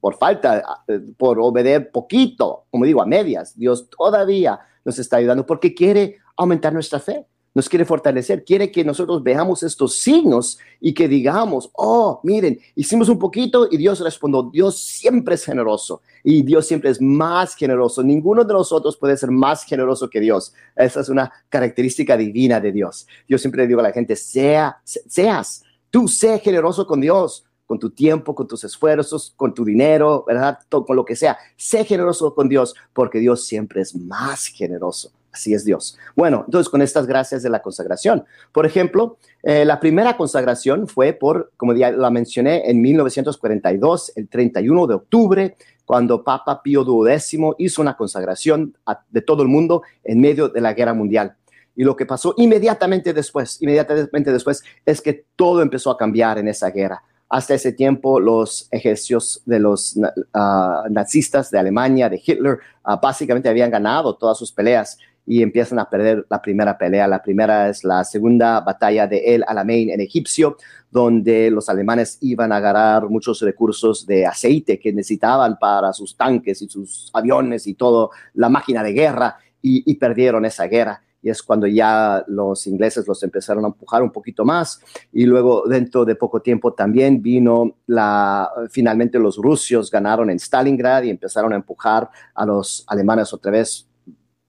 [0.00, 0.82] por falta,
[1.16, 3.58] por obedecer poquito, como digo, a medias.
[3.58, 8.84] Dios todavía nos está ayudando porque quiere aumentar nuestra fe nos quiere fortalecer, quiere que
[8.84, 14.42] nosotros veamos estos signos y que digamos, oh, miren, hicimos un poquito y Dios respondió,
[14.42, 18.02] Dios siempre es generoso y Dios siempre es más generoso.
[18.02, 20.52] Ninguno de nosotros puede ser más generoso que Dios.
[20.76, 23.06] Esa es una característica divina de Dios.
[23.26, 25.62] Yo siempre digo a la gente, sea, seas,
[25.96, 30.58] tú sé generoso con Dios con tu tiempo, con tus esfuerzos, con tu dinero, ¿verdad?
[30.68, 31.38] con lo que sea.
[31.56, 35.10] Sé generoso con Dios porque Dios siempre es más generoso.
[35.32, 35.96] Así es Dios.
[36.14, 38.26] Bueno, entonces con estas gracias de la consagración.
[38.52, 44.28] Por ejemplo, eh, la primera consagración fue por, como ya la mencioné, en 1942, el
[44.28, 45.56] 31 de octubre,
[45.86, 48.76] cuando Papa Pío XII hizo una consagración
[49.08, 51.36] de todo el mundo en medio de la guerra mundial.
[51.76, 56.48] Y lo que pasó inmediatamente después, inmediatamente después, es que todo empezó a cambiar en
[56.48, 57.02] esa guerra.
[57.28, 59.98] Hasta ese tiempo, los ejércitos de los
[60.32, 65.80] ah, nazistas de Alemania, de Hitler, ah, básicamente habían ganado todas sus peleas y empiezan
[65.80, 67.08] a perder la primera pelea.
[67.08, 70.56] La primera es la segunda batalla de El Alamein en Egipcio,
[70.90, 76.62] donde los alemanes iban a agarrar muchos recursos de aceite que necesitaban para sus tanques
[76.62, 79.36] y sus aviones y todo, la máquina de guerra,
[79.68, 84.12] y, perdieron esa guerra y es cuando ya los ingleses los empezaron a empujar un
[84.12, 84.80] poquito más.
[85.12, 91.02] Y luego dentro de poco tiempo también vino la finalmente los rusos ganaron en Stalingrad
[91.02, 93.88] y empezaron a empujar a los alemanes otra vez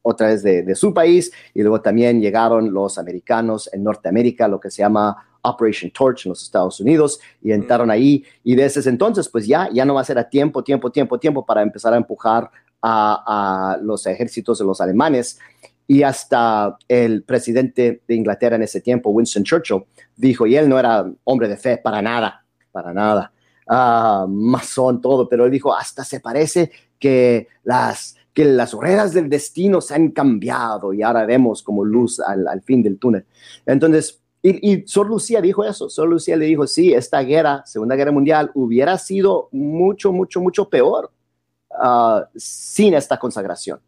[0.04, 4.72] otra vez de, su país, y luego también llegaron los americanos en Norteamérica, lo que
[4.72, 9.46] se llama Operation Torch en los Estados Unidos, y entraron ahí, y desde entonces, pues
[9.46, 12.50] ya, ya no va a ser a tiempo, tiempo, tiempo, tiempo para empezar a empujar
[12.82, 15.40] a, los ejércitos de los alemanes,
[15.88, 19.84] y hasta el presidente de Inglaterra en ese tiempo, Winston Churchill,
[20.16, 23.32] dijo, y él no era hombre de fe para nada, para nada,
[23.70, 29.30] uh, masón, todo, pero él dijo, hasta se parece que las que las ruedas del
[29.30, 33.26] destino se han cambiado y ahora vemos como luz al, fin del túnel.
[33.66, 38.12] Entonces, y, y Lucía dijo eso, Sor Lucía le dijo, sí, esta guerra, Segunda Guerra
[38.12, 41.12] Mundial, hubiera sido mucho, mucho, mucho peor
[41.72, 43.80] ah, sin esta consagración.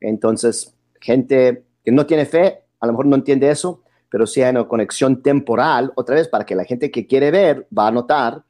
[0.00, 4.50] Entonces, gente que no tiene fe, a lo mejor no entiende eso, pero si hay
[4.50, 8.42] una conexión temporal, otra vez, para que la gente que quiere ver va a notar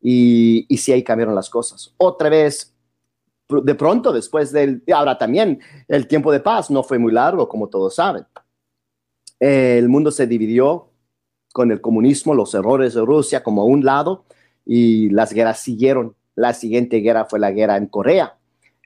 [0.00, 1.94] y, y si ahí cambiaron las cosas.
[1.96, 2.74] Otra vez,
[3.48, 7.68] de pronto, después del, ahora también, el tiempo de paz no fue muy largo, como
[7.68, 8.24] todos saben.
[9.40, 10.90] El mundo se dividió
[11.52, 14.24] con el comunismo, los errores de Rusia como a un lado
[14.64, 16.14] y las guerras siguieron.
[16.34, 18.36] La siguiente guerra fue la guerra en Corea.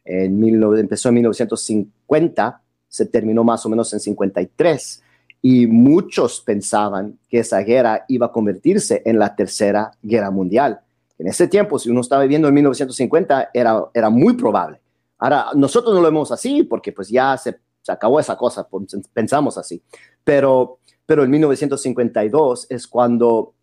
[0.04, 0.42] En
[0.78, 2.61] empezó en 1950,
[2.92, 5.02] se terminó más o menos en 53
[5.40, 10.80] y muchos pensaban que esa guerra iba a convertirse en la tercera guerra mundial.
[11.18, 14.78] En ese tiempo, si uno estaba viviendo en 1950, era, era muy probable.
[15.18, 18.68] Ahora, nosotros no lo vemos así porque pues ya se, se acabó esa cosa,
[19.14, 19.82] pensamos así.
[20.22, 23.54] Pero, pero en 1952 es cuando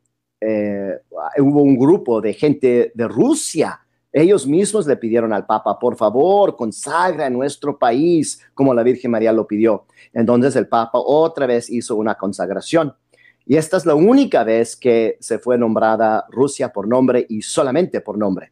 [0.42, 1.02] eh,
[1.38, 3.80] hubo un grupo de gente de Rusia
[4.12, 9.32] ellos mismos le pidieron al Papa, por favor, consagra nuestro país como la Virgen María
[9.32, 9.86] lo pidió.
[10.14, 12.94] Entonces el Papa otra vez hizo una consagración.
[13.46, 18.02] Y esta es la única vez que se fue nombrada Rusia por nombre y solamente
[18.02, 18.52] por nombre.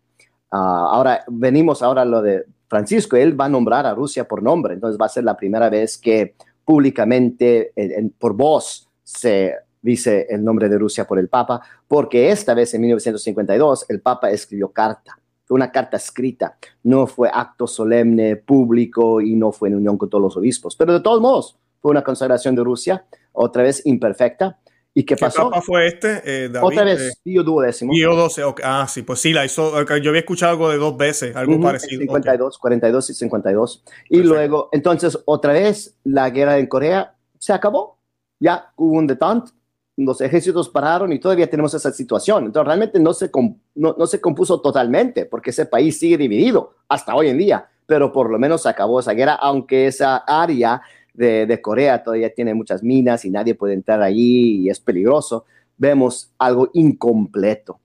[0.51, 4.43] Ah, ahora venimos ahora a lo de Francisco, él va a nombrar a Rusia por
[4.43, 7.71] nombre, entonces va a ser la primera vez que públicamente
[8.19, 12.81] por voz se dice el nombre de Rusia por el Papa, porque esta vez en
[12.81, 19.33] 1952 el Papa escribió carta fue una carta escrita, no fue acto solemne, público y
[19.35, 20.75] no fue en unión con todos los obispos.
[20.75, 24.59] Pero de todos modos, fue una consagración de Rusia, otra vez imperfecta.
[24.93, 25.49] ¿Y qué, pasó?
[25.49, 26.21] papa fue este?
[26.25, 27.93] Eh, Otra vez, eh, Pío duodécimo.
[27.93, 31.35] Pío 12, ah, sí, pues sí, la hizo, yo había escuchado algo de dos veces,
[31.35, 32.01] algo parecido.
[32.01, 33.83] 52, 42 y 52.
[34.09, 37.99] Y luego, entonces, otra vez, la guerra en Corea se acabó.
[38.39, 39.51] Ya hubo un detente,
[39.97, 42.45] los ejércitos pararon y todavía tenemos esa situación.
[42.45, 43.31] Entonces, realmente no se,
[43.75, 48.29] no, se compuso totalmente porque ese país sigue dividido hasta hoy en día, pero por
[48.29, 50.81] lo menos acabó esa guerra, aunque esa área
[51.13, 55.45] de, Corea todavía tiene muchas minas y nadie puede entrar allí y es peligroso.
[55.75, 57.79] Vemos algo incompleto.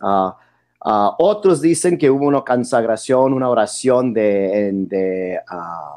[0.00, 0.36] Ah,
[0.84, 5.96] ah, otros dicen que hubo una consagración, una oración de, de ah,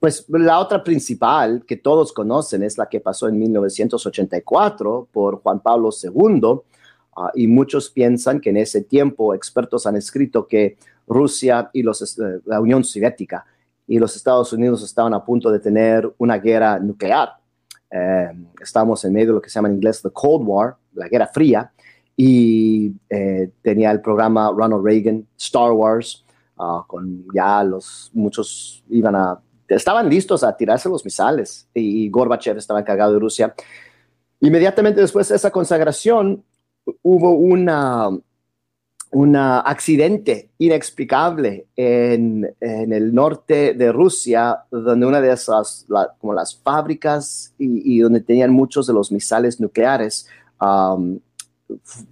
[0.00, 5.60] pues la otra principal que todos conocen es la que pasó en 1984 por Juan
[5.60, 6.60] Pablo II
[7.16, 11.92] ah, y muchos piensan que en ese tiempo expertos han escrito que Rusia y eh,
[12.46, 13.44] la Unión Soviética
[13.86, 17.34] y los Estados Unidos estaban a punto de tener una guerra nuclear.
[17.90, 21.08] Eh, estamos en medio de lo que se llama en inglés the Cold War, la
[21.08, 21.70] Guerra Fría,
[22.16, 26.24] y eh, tenía el programa Ronald Reagan, Star Wars,
[26.56, 29.38] ah, con ya los muchos iban a
[29.76, 33.54] estaban listos a tirarse los misales y Gorbachev estaba encargado de Rusia.
[34.40, 36.42] Inmediatamente después de esa consagración
[37.02, 38.10] hubo una,
[39.12, 45.86] un accidente inexplicable en, el norte de Rusia, donde una de esas,
[46.18, 50.26] como las fábricas y, donde tenían muchos de los misales nucleares,
[50.60, 51.18] um,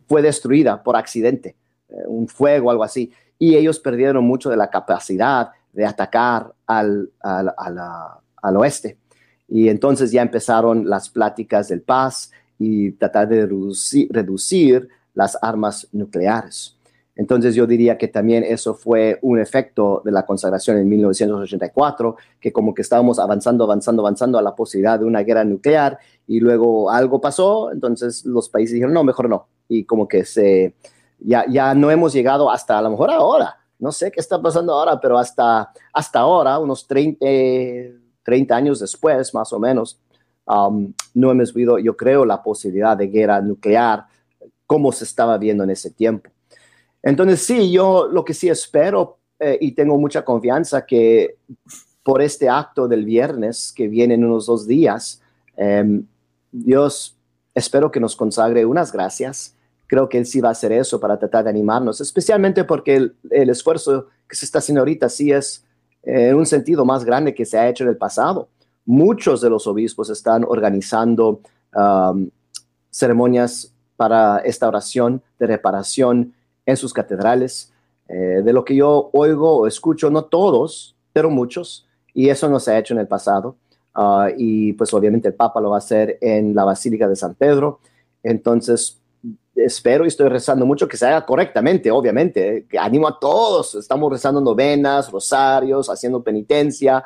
[0.06, 1.56] fue destruida por accidente,
[1.88, 7.08] eh, un fuego, algo así, y ellos perdieron mucho de la capacidad de atacar al,
[7.20, 8.98] al, oeste.
[9.46, 13.46] Y entonces ya empezaron las pláticas del paz y tratar de
[14.10, 16.76] reducir, las armas nucleares.
[17.14, 22.52] Entonces yo diría que también eso fue un efecto de la consagración en 1984, que
[22.52, 26.90] como que estábamos avanzando, avanzando, avanzando a la posibilidad de una guerra nuclear y luego
[26.90, 29.46] algo pasó, entonces los países dijeron, no, mejor no.
[29.68, 30.74] Y como que se,
[31.20, 34.72] ya, ya no hemos llegado hasta a lo mejor ahora, no sé qué está pasando
[34.72, 37.24] ahora, pero hasta, hasta ahora, unos 30,
[38.22, 39.98] 30 años después, más o menos,
[40.46, 44.06] um, no hemos visto, yo creo, la posibilidad de guerra nuclear
[44.66, 46.30] como se estaba viendo en ese tiempo.
[47.02, 51.36] Entonces, sí, yo lo que sí espero eh, y tengo mucha confianza que
[52.02, 55.22] por este acto del viernes que viene en unos dos días,
[55.56, 56.04] em,
[56.50, 57.16] Dios
[57.54, 59.54] espero que nos consagre unas gracias
[59.88, 63.50] creo que él sí va a hacer eso para tratar de animarnos, especialmente porque el,
[63.50, 65.64] esfuerzo que se está haciendo ahorita sí es
[66.04, 68.48] en un sentido más grande que se ha hecho en el pasado.
[68.84, 71.40] Muchos de los obispos están organizando
[72.90, 76.32] ceremonias para esta oración de reparación
[76.64, 77.72] en sus catedrales.
[78.08, 82.58] Eh, de lo que yo oigo o escucho, no todos, pero muchos, y eso no
[82.58, 83.56] se ha hecho en el pasado.
[83.94, 87.34] Uh, y pues obviamente el Papa lo va a hacer en la Basílica de San
[87.34, 87.80] Pedro.
[88.22, 89.00] Entonces,
[89.64, 92.66] espero y estoy rezando mucho que se haga correctamente, obviamente.
[92.68, 97.02] Que animo a todos, estamos rezando novenas, rosarios, haciendo penitencia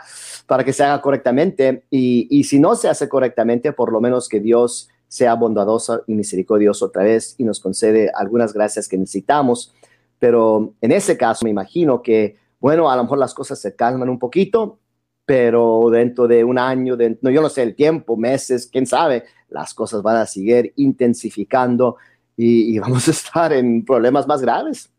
[0.47, 1.85] para que se haga correctamente.
[1.91, 6.15] Y, y si no se hace correctamente, por lo menos que Dios sea bondadoso y
[6.15, 9.75] misericordioso otra vez y nos concede algunas gracias que necesitamos.
[10.19, 14.09] Pero en ese caso me imagino que, bueno, a lo mejor las cosas se calman
[14.09, 14.79] un poquito,
[15.27, 19.25] pero dentro de un año, de, no, yo no sé el tiempo, meses, quién sabe,
[19.51, 21.97] las cosas van a seguir intensificando
[22.43, 24.91] y, vamos a estar en problemas más graves.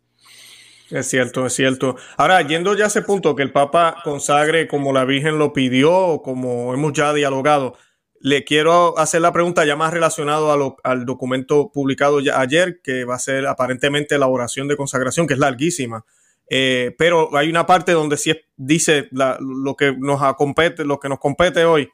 [0.90, 1.96] Es cierto, es cierto.
[2.18, 6.22] Ahora, yendo ya a ese punto que el Papa consagre como la Virgen lo pidió,
[6.24, 7.76] como hemos ya dialogado,
[8.20, 13.20] le quiero hacer la pregunta ya más relacionado al documento publicado ayer, que va a
[13.20, 16.06] ser aparentemente la oración de consagración, que es larguísima.
[16.50, 21.20] Eh, pero hay una parte donde sí dice lo que nos compete, lo que nos
[21.20, 21.90] compete hoy.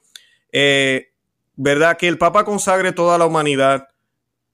[0.52, 1.08] Eh,
[1.56, 1.98] ¿Verdad?
[1.98, 3.88] Que el Papa consagre toda la humanidad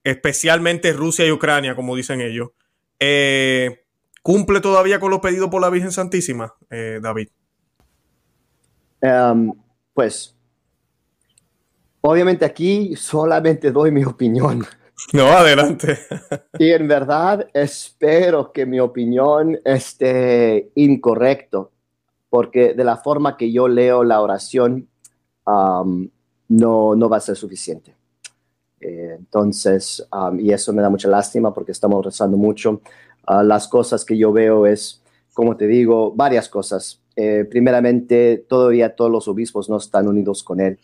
[0.06, 2.50] especialmente Rusia y Ucrania, como dicen ellos,
[3.00, 3.82] eh,
[4.22, 7.28] ¿cumple todavía con los pedidos por la Virgen Santísima, eh, David?
[9.00, 9.52] Em,
[9.92, 10.36] pues,
[12.02, 14.64] obviamente aquí solamente doy mi opinión.
[15.12, 15.98] No, adelante.
[16.58, 21.72] y en verdad espero que mi opinión esté incorrecto,
[22.30, 24.88] porque de la forma que yo leo la oración,
[25.44, 27.96] no, no va a ser suficiente.
[28.80, 30.06] Eh, entonces,
[30.38, 32.80] y eso me da mucha lástima porque estamos rezando mucho.
[33.26, 37.00] Ah, las cosas que yo veo es, como te digo, varias cosas.
[37.16, 40.78] Eh, primeramente, todavía todos los obispos no están unidos con él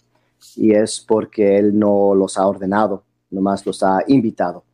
[0.57, 4.65] y es porque él no los ha ordenado, nomás los ha invitado.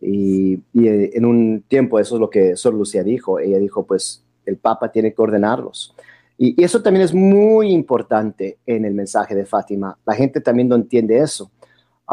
[0.00, 3.38] Y, eh, en un tiempo, eso es lo que Sor Lucía dijo.
[3.38, 5.94] Ella dijo, pues el Papa tiene que ordenarlos.
[6.38, 9.96] Y, y eso también es muy importante en el mensaje de Fátima.
[10.04, 11.50] La gente también no entiende eso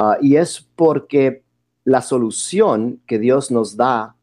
[0.02, 1.44] Ah, y es porque
[1.84, 4.16] la solución que Dios nos da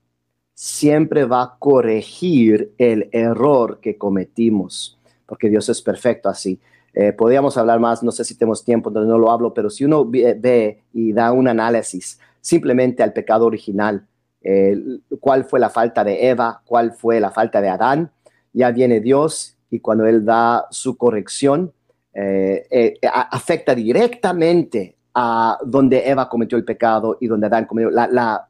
[0.55, 6.59] siempre va a corregir el error que cometimos, porque Dios es perfecto así.
[6.95, 9.85] Eh, podríamos hablar más, no sé si tenemos tiempo, donde no lo hablo, pero si
[9.85, 14.07] uno ve, y da un análisis simplemente al pecado original,
[14.41, 14.83] eh,
[15.21, 18.11] cuál fue la falta de Eva, cuál fue la falta de Adán,
[18.55, 21.71] ya viene Dios y cuando Él da su corrección,
[22.15, 22.99] eh,
[23.31, 28.49] afecta directamente a donde Eva cometió el pecado y donde Adán cometió la,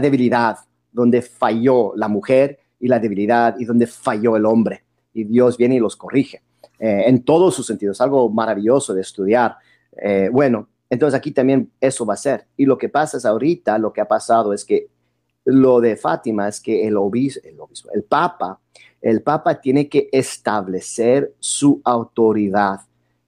[0.00, 0.56] debilidad,
[0.92, 4.84] donde falló la mujer y la debilidad y donde falló el hombre.
[5.12, 6.42] Y Dios viene y los corrige
[6.78, 8.00] eh, en todos sus sentidos.
[8.00, 9.56] Algo maravilloso de estudiar.
[10.00, 12.46] Eh, bueno, entonces aquí también eso va a ser.
[12.56, 14.86] Y lo que pasa es ahorita, lo que ha pasado es que
[15.44, 18.60] lo de Fátima es que el obispo, el, obispo, el papa,
[19.02, 22.82] el papa tiene que establecer su autoridad,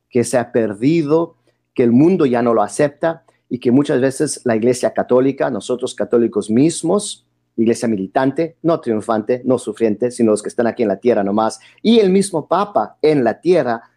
[0.09, 1.38] que se ha perdido
[1.79, 5.95] que el mundo ya no lo acepta y que muchas veces la iglesia católica, nosotros
[5.95, 7.25] católicos mismos,
[7.57, 11.61] iglesia militante, no triunfante, no sufriente, sino los que están aquí en la tierra nomás,
[11.81, 13.93] y el mismo Papa en la tierra,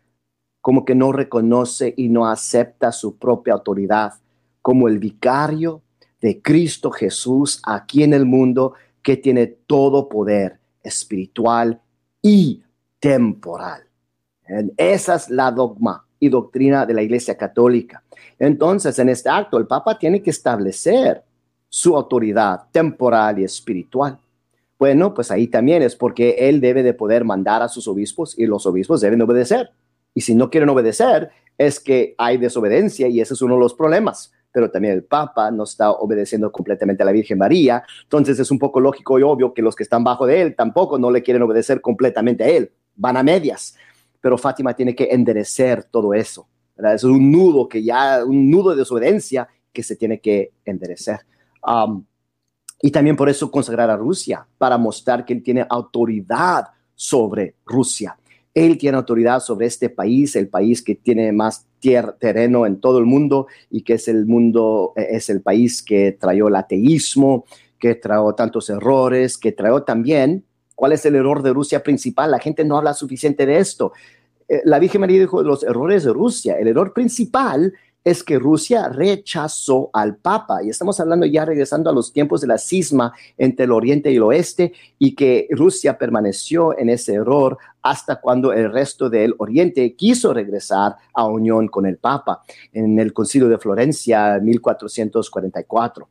[0.61, 4.13] como que no reconoce y no acepta su propia autoridad
[4.61, 5.81] como el vicario
[6.21, 11.81] de Cristo Jesús aquí en el mundo que tiene todo poder espiritual
[12.21, 12.61] y
[12.99, 13.81] temporal.
[14.77, 18.03] Esa es la dogma y doctrina de la Iglesia Católica.
[18.39, 21.23] Entonces, en este acto, el Papa tiene que establecer
[21.67, 24.17] su autoridad temporal y espiritual.
[24.77, 28.45] Bueno, pues ahí también es porque él debe de poder mandar a sus obispos y
[28.45, 29.71] los obispos deben obedecer.
[30.13, 33.73] Y si no quieren obedecer, es que hay desobediencia y ese es uno de los
[33.73, 34.31] problemas.
[34.51, 37.83] Pero también el Papa no está obedeciendo completamente a la Virgen María.
[38.03, 40.99] Entonces es un poco lógico y obvio que los que están bajo de él tampoco
[40.99, 42.71] no le quieren obedecer completamente a él.
[42.95, 43.75] Van a medias
[44.21, 46.47] pero Fátima tiene que enderecer todo eso.
[46.77, 51.19] Es un nudo que ya, un nudo de desobediencia que se tiene que enderecer.
[51.65, 52.05] Um,
[52.81, 58.17] y también por eso consagrar a Rusia, para mostrar que él tiene autoridad sobre Rusia.
[58.53, 63.05] Él tiene autoridad sobre este país, el país que tiene más terreno en todo el
[63.05, 67.45] mundo y que es el mundo, eh, es el país que trajo el ateísmo,
[67.79, 70.45] que trajo tantos errores, que trajo también
[70.81, 72.31] ¿Cuál es el error de Rusia principal?
[72.31, 73.93] La gente no habla suficiente de esto.
[74.47, 76.57] Eh, la Virgen María dijo los errores de Rusia.
[76.57, 77.71] El error principal
[78.03, 80.63] es que Rusia rechazó al Papa.
[80.63, 84.15] Y estamos hablando ya regresando a los tiempos de la cisma entre el Oriente y
[84.15, 89.93] el Oeste y que Rusia permaneció en ese error hasta cuando el resto del Oriente
[89.93, 92.41] quiso regresar a unión con el Papa
[92.73, 96.09] en el Concilio de Florencia 1444,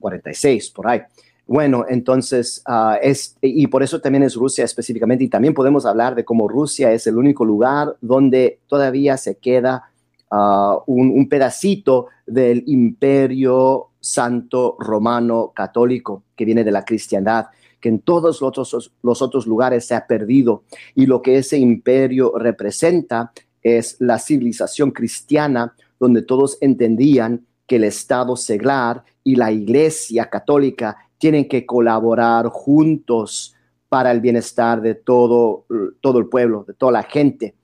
[0.00, 1.02] 46, por ahí.
[1.48, 6.14] Bueno, entonces, ah, es, y por eso también es Rusia específicamente, y también podemos hablar
[6.14, 9.90] de cómo Rusia es el único lugar donde todavía se queda
[10.30, 17.46] ah, un, pedacito del imperio santo romano católico que viene de la cristiandad
[17.80, 20.64] que en todos los otros, los otros lugares se ha perdido.
[20.96, 23.32] Y lo que ese imperio representa
[23.62, 31.07] es la civilización cristiana donde todos entendían que el Estado seglar y la Iglesia católica
[31.18, 33.54] tienen que colaborar juntos
[33.88, 35.64] para el bienestar de todo,
[36.00, 37.54] todo el pueblo, de toda la gente.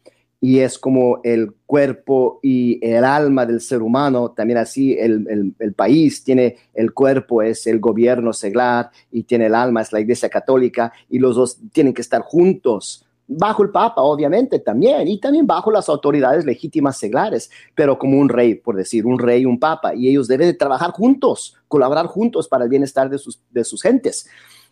[0.40, 5.72] Y es como el cuerpo y el alma del ser humano, también así el, el,
[5.72, 10.28] país tiene el cuerpo, es el gobierno seglar, y tiene el alma, es la iglesia
[10.28, 15.46] católica, y los dos tienen que estar juntos bajo el Papa, obviamente, también, y también
[15.46, 19.94] bajo las autoridades legítimas seglares, pero como un rey, por decir, un rey, un Papa,
[19.94, 23.82] y ellos deben de trabajar juntos, colaborar juntos para el bienestar de sus, de sus
[23.82, 24.26] gentes.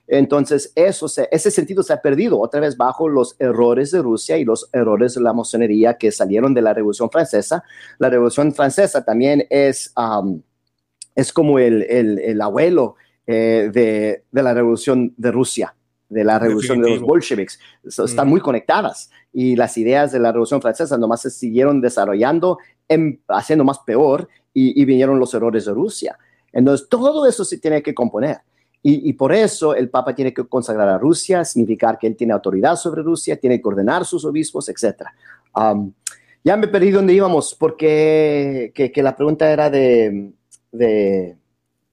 [0.09, 4.45] Entonces, eso ese sentido se ha perdido otra vez bajo los errores de Rusia y
[4.45, 7.63] los errores de la masonería que salieron de la Revolución Francesa.
[7.99, 9.95] La Revolución Francesa también es,
[11.15, 12.97] es como el, el, abuelo
[13.27, 15.75] eh, de, de la Revolución de Rusia
[16.13, 17.59] de la revolución de los bolcheviques.
[17.85, 22.59] están muy conectadas y las ideas de la revolución francesa nomás se siguieron desarrollando,
[23.29, 26.19] haciendo más peor y, vinieron los errores de Rusia.
[26.53, 28.39] Entonces, todo eso se tiene que componer.
[28.85, 32.77] Y, por eso el Papa tiene que consagrar a Rusia, significar que él tiene autoridad
[32.77, 35.05] sobre Rusia, tiene que ordenar sus obispos, etc.
[36.45, 40.33] ya me perdí dónde íbamos, porque que, la pregunta era de,
[40.73, 41.37] de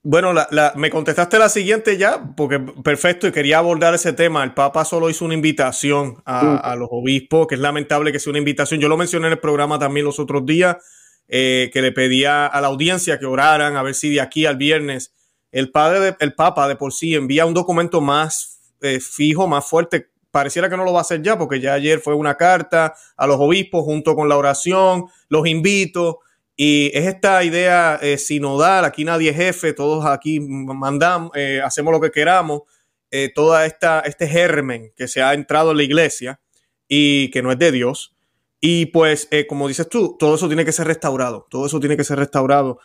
[0.02, 0.34] bueno,
[0.76, 4.43] me contestaste la siguiente ya, porque perfecto, y quería abordar ese tema.
[4.43, 8.39] El Papa solo hizo una invitación a, los obispos, que es lamentable que sea una
[8.39, 8.80] invitación.
[8.80, 10.78] Yo lo mencioné en el programa también los otros días,
[11.28, 14.58] eh, que le pedía a la audiencia que oraran a ver si de aquí al
[14.58, 15.14] viernes
[15.52, 20.10] el padre, el Papa de por sí envía un documento más eh, fijo, más fuerte.
[20.32, 23.28] Pareciera que no lo va a hacer ya, porque ya ayer fue una carta a
[23.28, 25.06] los obispos junto con la oración.
[25.28, 26.20] Los invito
[26.62, 31.93] y es esta idea eh, sinodal, aquí nadie es jefe, todos aquí mandamos, eh, hacemos
[31.93, 32.64] lo que queramos,
[33.12, 36.41] eh, toda esta, este germen que se ha entrado en la iglesia
[36.86, 38.14] y que no es de Dios.
[38.60, 42.03] Y pues, como dices tú, todo eso tiene que ser restaurado, todo eso tiene que
[42.03, 42.80] ser restaurado.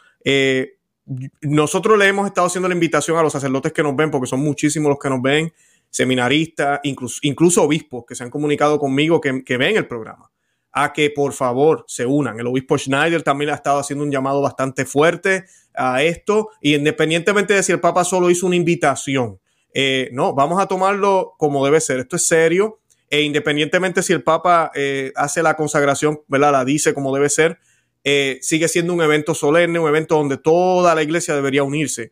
[1.40, 4.38] nosotros le hemos estado haciendo la invitación a los sacerdotes que nos ven, porque son
[4.38, 5.52] muchísimos los que nos ven,
[5.90, 10.30] seminaristas, incluso, obispos que se han comunicado conmigo que ven el programa
[10.76, 12.38] a que por favor se unan.
[12.40, 17.54] El obispo Schneider también ha estado haciendo un llamado bastante fuerte a esto y independientemente
[17.54, 19.38] de si el Papa solo hizo una invitación,
[19.72, 22.00] eh, no, vamos a tomarlo como debe ser.
[22.00, 26.50] Esto es serio e independientemente si el Papa eh, hace la consagración, ¿verdad?
[26.50, 27.60] La dice como debe ser,
[28.02, 32.10] eh, sigue siendo un evento solemne, un evento donde toda la iglesia debería unirse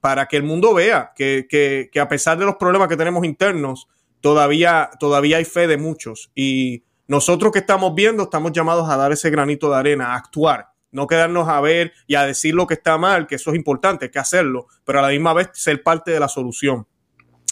[0.00, 3.26] para que el mundo vea que, que, que, a pesar de los problemas que tenemos
[3.26, 3.86] internos,
[4.22, 9.10] todavía, todavía hay fe de muchos y nosotros que estamos viendo estamos llamados a dar
[9.12, 12.74] ese granito de arena, a actuar, no quedarnos a ver y a decir lo que
[12.74, 15.82] está mal, que eso es importante, hay que hacerlo, pero a la misma vez ser
[15.82, 16.86] parte de la solución.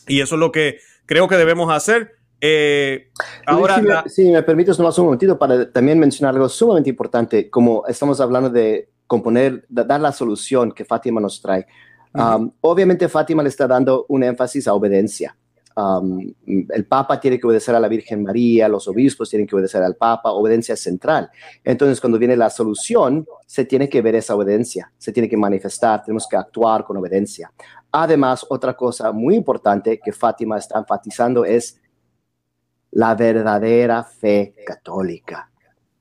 [0.07, 2.13] Y eso es lo que creo que debemos hacer.
[2.39, 3.11] Eh,
[3.47, 8.21] ahora, si, me, permites nomás un momentito para también mencionar algo sumamente importante, como estamos
[8.21, 11.67] hablando de componer, dar la solución que Fátima nos trae.
[12.13, 15.37] Um, obviamente Fátima le está dando un énfasis a obediencia
[15.77, 19.95] el Papa tiene que obedecer a la Virgen María, los obispos tienen que obedecer al
[19.95, 21.31] Papa, obediencia central.
[21.63, 26.03] Entonces, cuando viene la solución, se tiene que ver esa obediencia, se tiene que manifestar,
[26.03, 27.53] tenemos que actuar con obediencia.
[27.93, 31.79] Además, otra cosa muy importante que Fátima está enfatizando es
[32.93, 35.51] la verdadera fe católica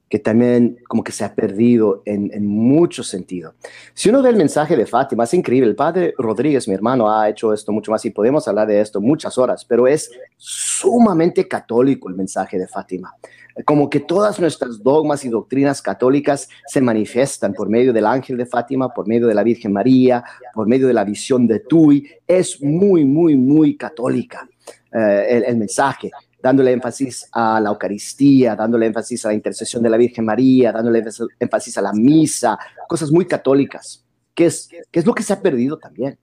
[0.09, 3.55] que también como que se ha perdido en, en muchos sentidos.
[3.93, 5.69] Si uno ve el mensaje de Fátima, es increíble.
[5.69, 9.01] El padre Rodríguez, mi hermano, ha hecho esto mucho más y podemos hablar de esto
[9.01, 13.15] muchas horas, pero es sumamente católico el mensaje de Fátima.
[13.63, 18.45] Como que todas nuestras dogmas y doctrinas católicas se manifiestan por medio del ángel de
[18.45, 22.05] Fátima, por medio de la Virgen María, por medio de la visión de Tui.
[22.27, 24.47] Es muy, muy, muy católica
[24.91, 26.11] eh, el mensaje
[26.45, 31.03] dándole énfasis a la Eucaristía, dándole énfasis a la intercesión de la Virgen María, dándole
[31.39, 32.55] énfasis a la misa,
[32.87, 36.19] cosas muy católicas, que es, que es lo que se ha perdido también.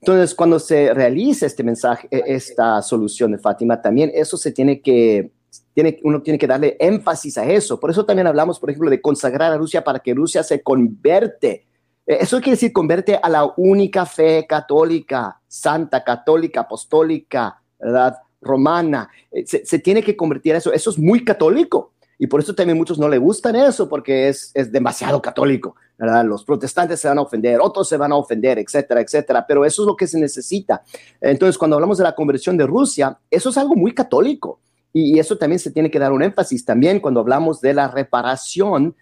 [0.00, 4.80] Entonces, cuando se realiza este mensaje, e, esta solución de Fátima, también eso se tiene
[4.80, 5.30] que,
[5.74, 7.78] tiene, uno tiene que darle énfasis a eso.
[7.78, 11.66] Por eso también hablamos, por ejemplo, de consagrar a Rusia para que Rusia se converte.
[12.06, 18.16] E, eso quiere decir converte a la única fe católica, santa, católica, apostólica, ¿verdad?
[18.40, 20.72] Romana, eh, se, tiene que convertir a eso.
[20.72, 21.92] Eso es muy católico.
[22.20, 26.24] Y por eso también muchos no le gustan eso, porque es, es demasiado católico, ¿verdad?
[26.24, 29.46] Los protestantes se van a ofender, otros se van a ofender, etcétera, etcétera.
[29.46, 30.82] Pero eso es lo que se necesita.
[31.20, 34.58] Entonces, cuando hablamos de la conversión de Rusia, eso es algo muy católico.
[34.92, 38.96] Y, eso también se tiene que dar un énfasis también cuando hablamos de la reparación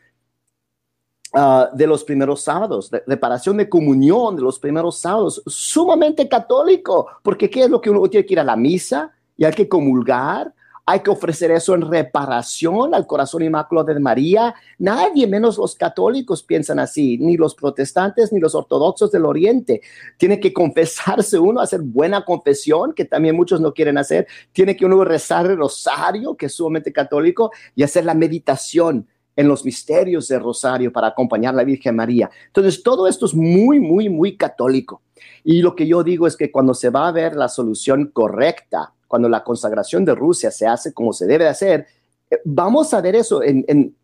[1.32, 7.06] ah, de los primeros sábados, de reparación de comunión de los primeros sábados, sumamente católico,
[7.22, 9.68] porque ¿qué es lo que uno tiene que ir a la misa y hay que
[9.68, 10.52] comulgar?
[10.88, 14.54] Hay que ofrecer eso en reparación al corazón inmaculado de María.
[14.78, 19.80] Nadie, menos los católicos, piensan así, ni los protestantes ni los ortodoxos del Oriente.
[20.16, 24.28] Tiene que confesarse uno, hacer buena confesión, que también muchos no quieren hacer.
[24.52, 29.48] Tiene que uno rezar el rosario, que es sumamente católico, y hacer la meditación en
[29.48, 32.30] los misterios del rosario para acompañar a la Virgen María.
[32.46, 35.02] Entonces, todo esto es muy, muy, muy católico.
[35.42, 38.92] Y lo que yo digo es que cuando se va a ver la solución correcta
[39.06, 41.86] cuando la consagración de Rusia se hace como se debe hacer,
[42.30, 43.94] eh, vamos a ver eso, en,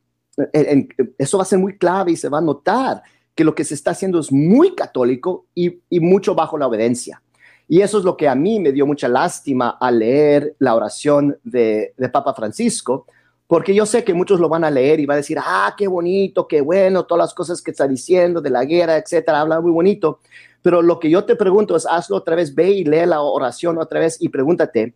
[1.19, 3.03] eso va a ser muy clave y se va a notar
[3.35, 7.23] que lo que se está haciendo es muy católico y, mucho bajo la obediencia.
[7.69, 11.39] Y eso es lo que a mí me dio mucha lástima al leer la oración
[11.43, 13.07] de, de Papa Francisco,
[13.53, 15.87] porque yo sé que muchos lo van a leer y van a decir, ah, qué
[15.87, 19.73] bonito, qué bueno, todas las cosas que está diciendo de la guerra, etcétera, habla muy
[19.73, 20.21] bonito.
[20.63, 23.77] Pero lo que yo te pregunto es, hazlo otra vez, ve y lee la oración
[23.77, 24.95] otra vez y pregúntate,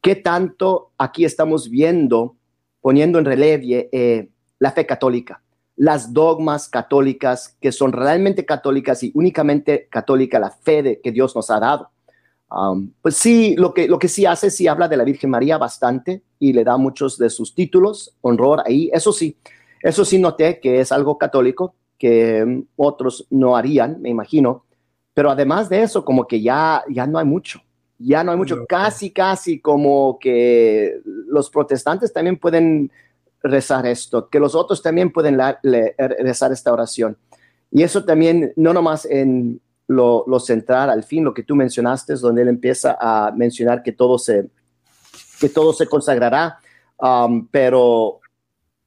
[0.00, 2.36] ¿qué tanto aquí estamos viendo,
[2.80, 4.28] poniendo en relieve eh,
[4.60, 5.42] la fe católica?
[5.74, 11.34] Las dogmas católicas que son realmente católicas y únicamente católica la fe de, que Dios
[11.34, 11.90] nos ha dado.
[12.50, 15.56] Um, pues sí, lo que, lo que sí hace, sí habla de la Virgen María
[15.56, 18.90] bastante y le da muchos de sus títulos, honor ahí.
[18.92, 19.36] Eso sí,
[19.82, 24.64] eso sí noté que es algo católico que um, otros no harían, me imagino.
[25.14, 27.60] Pero además de eso, como que ya, ya no hay mucho,
[27.98, 32.90] ya no hay mucho, casi, casi como que los protestantes también pueden
[33.42, 37.16] rezar esto, que los otros también pueden rezar esta oración.
[37.70, 39.60] Y eso también, no nomás en
[39.90, 43.92] lo, central, al fin, lo que tú mencionaste, es donde él empieza a mencionar que
[43.92, 44.48] todo se,
[45.40, 46.58] que todo se consagrará,
[46.98, 48.20] um, pero,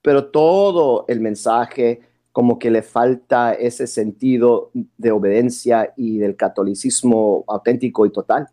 [0.01, 2.01] pero todo el mensaje,
[2.31, 8.47] como que le falta ese sentido de obediencia y del catolicismo auténtico y total.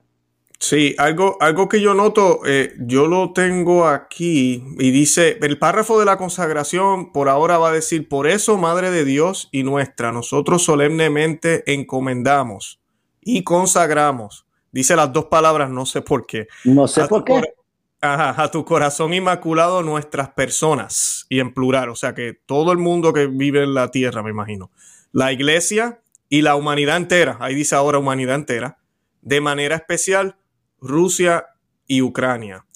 [0.60, 5.98] Sí, algo, algo que yo noto, eh, yo lo tengo aquí y dice, el párrafo
[5.98, 10.12] de la consagración por ahora va a decir, por eso, Madre de Dios y nuestra,
[10.12, 12.78] nosotros solemnemente encomendamos
[13.22, 14.46] y consagramos.
[14.70, 16.46] Dice las dos palabras, no sé por qué.
[16.64, 17.42] No sé por qué
[18.02, 23.12] a tu corazón inmaculado nuestras personas y en plural, o sea que todo el mundo
[23.12, 24.70] que vive en la tierra, me imagino,
[25.12, 28.78] la iglesia y la humanidad entera, ahí dice ahora humanidad entera,
[29.20, 30.36] de manera especial
[30.80, 31.46] Rusia
[31.86, 32.66] y Ucrania.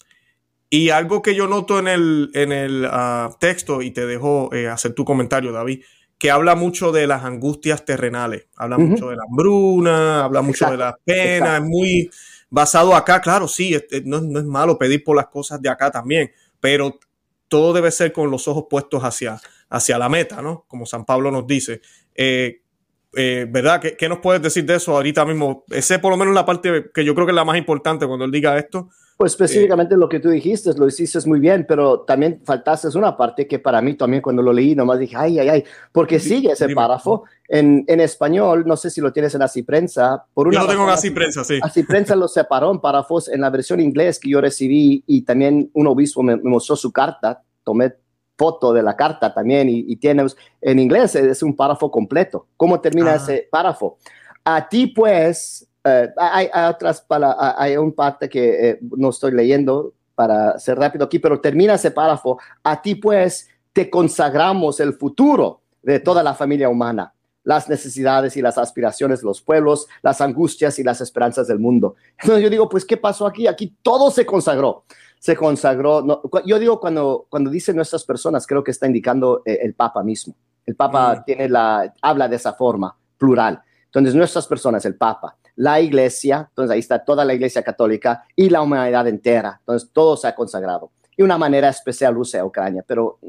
[0.69, 4.67] Y algo que yo noto en el, en el ah, texto, y te dejo eh,
[4.67, 5.83] hacer tu comentario, David,
[6.17, 10.77] que habla mucho de las angustias terrenales, habla mucho de la hambruna, habla mucho de
[10.77, 12.09] la pena, es muy
[12.49, 16.99] basado acá, claro, sí, no, es malo pedir por las cosas de acá también, pero
[17.47, 19.39] todo debe ser con los ojos puestos hacia,
[19.69, 20.65] hacia la meta, ¿no?
[20.67, 21.81] Como San Pablo nos dice.
[22.15, 22.61] Eh,
[23.15, 23.81] eh, ¿Verdad?
[23.81, 25.63] ¿Qué, ¿Qué, nos puedes decir de eso ahorita mismo?
[25.69, 28.25] Ese por lo menos la parte que yo creo que es la más importante cuando
[28.25, 32.41] él diga esto, pues específicamente lo que tú dijiste, lo hiciste muy bien, pero también
[32.43, 35.63] faltaste una parte que para mí también cuando lo leí nomás dije, ay, ay, ay,
[35.93, 40.25] porque sigue ese párrafo en, en, español, no sé si lo tienes en Así Prensa.
[40.33, 41.59] Por una yo lo tengo en Así Prensa, sí.
[41.61, 45.69] Así Prensa lo separó en párrafos en la versión inglés que yo recibí y también
[45.73, 47.93] un obispo me, mostró su carta, tomé
[48.37, 50.25] foto de la carta también y, y tiene,
[50.61, 52.47] en inglés es un párrafo completo.
[52.57, 53.15] ¿Cómo termina ah.
[53.15, 53.97] ese párrafo?
[54.43, 60.57] A ti pues, eh, hay, otras hay un parte que eh, no estoy leyendo para
[60.59, 62.39] ser rápido aquí, pero termina ese párrafo.
[62.63, 67.13] A ti pues te consagramos el futuro de toda la familia humana,
[67.43, 71.95] las necesidades y las aspiraciones de los pueblos, las angustias y las esperanzas del mundo.
[72.19, 73.47] Entonces yo digo, pues, ¿qué pasó aquí?
[73.47, 74.83] Aquí todo se consagró.
[75.19, 76.21] Se consagró.
[76.45, 80.35] yo digo, cuando, cuando dice nuestras personas, creo que está indicando eh, el Papa mismo.
[80.65, 81.25] El Papa mm.
[81.25, 83.61] tiene la, habla de esa forma, plural.
[83.85, 88.49] Entonces, nuestras personas, el Papa la iglesia, entonces ahí está toda la iglesia católica y
[88.49, 90.91] la humanidad entera, entonces todo se ha consagrado.
[91.17, 93.19] Y una manera especial Rusia Ucrania, pero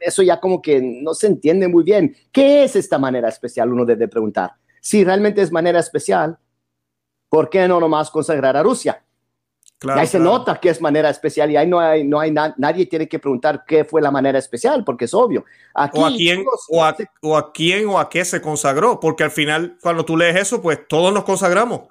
[0.00, 2.14] eso ya como que no se entiende muy bien.
[2.32, 3.72] ¿Qué es esta manera especial?
[3.72, 4.52] Uno debe preguntar.
[4.80, 6.36] Si realmente es manera especial,
[7.28, 9.04] ¿por qué no nomás consagrar a Rusia?
[9.78, 12.86] Claro, ahí se nota que es manera especial y ahí no hay, no hay nadie
[12.86, 15.44] tiene que preguntar qué fue la manera especial, porque es obvio.
[15.74, 19.24] Aquí, o, a quién, o, a, o a quién o a qué se consagró, porque
[19.24, 21.82] al final, cuando tú lees eso, pues todos nos consagramos.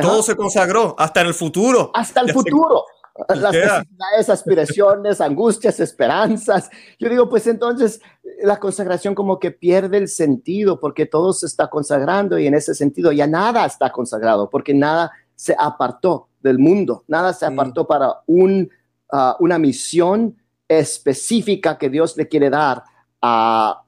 [0.00, 1.90] Todo se consagró, hasta en el futuro.
[1.94, 2.84] Hasta el futuro.
[3.28, 6.70] Las necesidades, aspiraciones, angustias, esperanzas.
[6.98, 8.00] Yo digo, pues entonces
[8.42, 12.74] la consagración como que pierde el sentido porque todo se está consagrando y en ese
[12.74, 17.52] sentido ya nada está consagrado porque nada se apartó del mundo, nada se mm.
[17.52, 18.70] apartó para un,
[19.12, 20.36] uh, una misión
[20.68, 22.82] específica que Dios le quiere dar
[23.20, 23.82] a,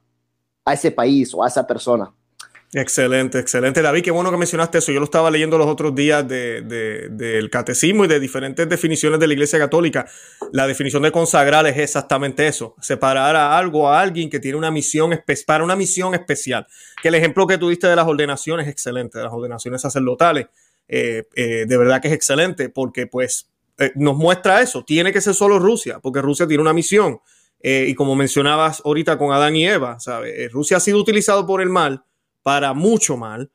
[0.65, 2.13] a ese país o a esa persona.
[2.75, 3.83] Excelente, excelente.
[3.83, 4.91] David, qué bueno que mencionaste eso.
[4.91, 9.33] Yo lo estaba leyendo los otros días del catecismo y de diferentes definiciones de la
[9.33, 10.07] Iglesia Católica.
[10.51, 14.71] La definición de consagrar es exactamente eso, separar a algo, a alguien que tiene una
[14.71, 15.11] misión
[15.45, 16.65] para una misión especial.
[16.99, 20.47] Que el ejemplo que tuviste de las ordenaciones es excelente, de las ordenaciones sacerdotales,
[20.87, 24.83] eh, eh, de verdad que es excelente porque pues eh, nos muestra eso.
[24.83, 27.19] Tiene que ser solo Rusia, porque Rusia tiene una misión.
[27.65, 30.51] y como mencionabas ahorita con Adán y Eva, ¿sabes?
[30.51, 32.03] Rusia ha sido utilizado por el mal
[32.41, 33.51] para mucho mal.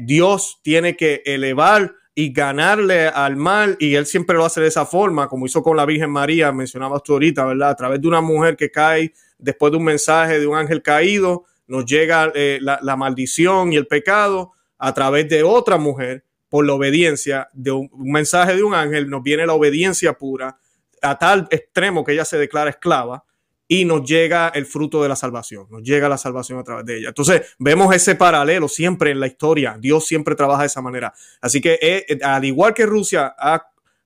[0.00, 4.84] Dios tiene que elevar y ganarle al mal y él siempre lo hace de esa
[4.84, 7.70] forma, como hizo con la Virgen María, mencionabas tú ahorita, ¿verdad?
[7.70, 11.44] A través de una mujer que cae después de un mensaje de un ángel caído,
[11.68, 17.48] nos llega la, maldición y el pecado a través de otra mujer por la obediencia
[17.52, 20.58] de un, mensaje de un ángel, nos viene la obediencia pura
[21.02, 23.24] a tal extremo que ella se declara esclava
[23.70, 26.98] y nos llega el fruto de la salvación, nos llega la salvación a través de
[26.98, 27.08] ella.
[27.08, 29.76] Entonces, vemos ese paralelo siempre en la historia.
[29.78, 31.12] Dios siempre trabaja de esa manera.
[31.42, 33.34] Así que, eh, eh, al igual que Rusia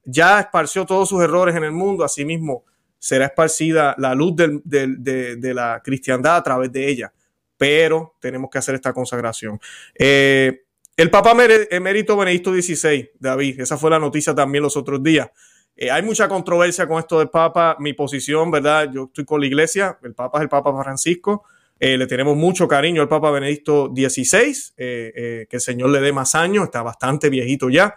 [0.05, 2.65] ya esparció todos sus errores en el mundo, asimismo
[2.99, 7.13] será esparcida la luz de, la cristiandad a través de ella.
[7.57, 9.61] Pero tenemos que hacer esta consagración.
[9.97, 10.65] Eh,
[10.97, 11.35] el Papa
[11.71, 15.31] Emérito Benedicto XVI, David, esa fue la noticia también los otros días.
[15.77, 17.77] Eh, hay mucha controversia con esto del Papa.
[17.79, 18.91] Mi posición, ¿verdad?
[18.93, 19.99] Yo estoy con la iglesia.
[20.03, 21.45] El Papa es el Papa Francisco.
[21.81, 24.55] Eh, le tenemos mucho cariño al Papa Benedicto XVI.
[24.77, 26.65] Eh, que el Señor le dé más años.
[26.65, 27.97] Está bastante viejito ya.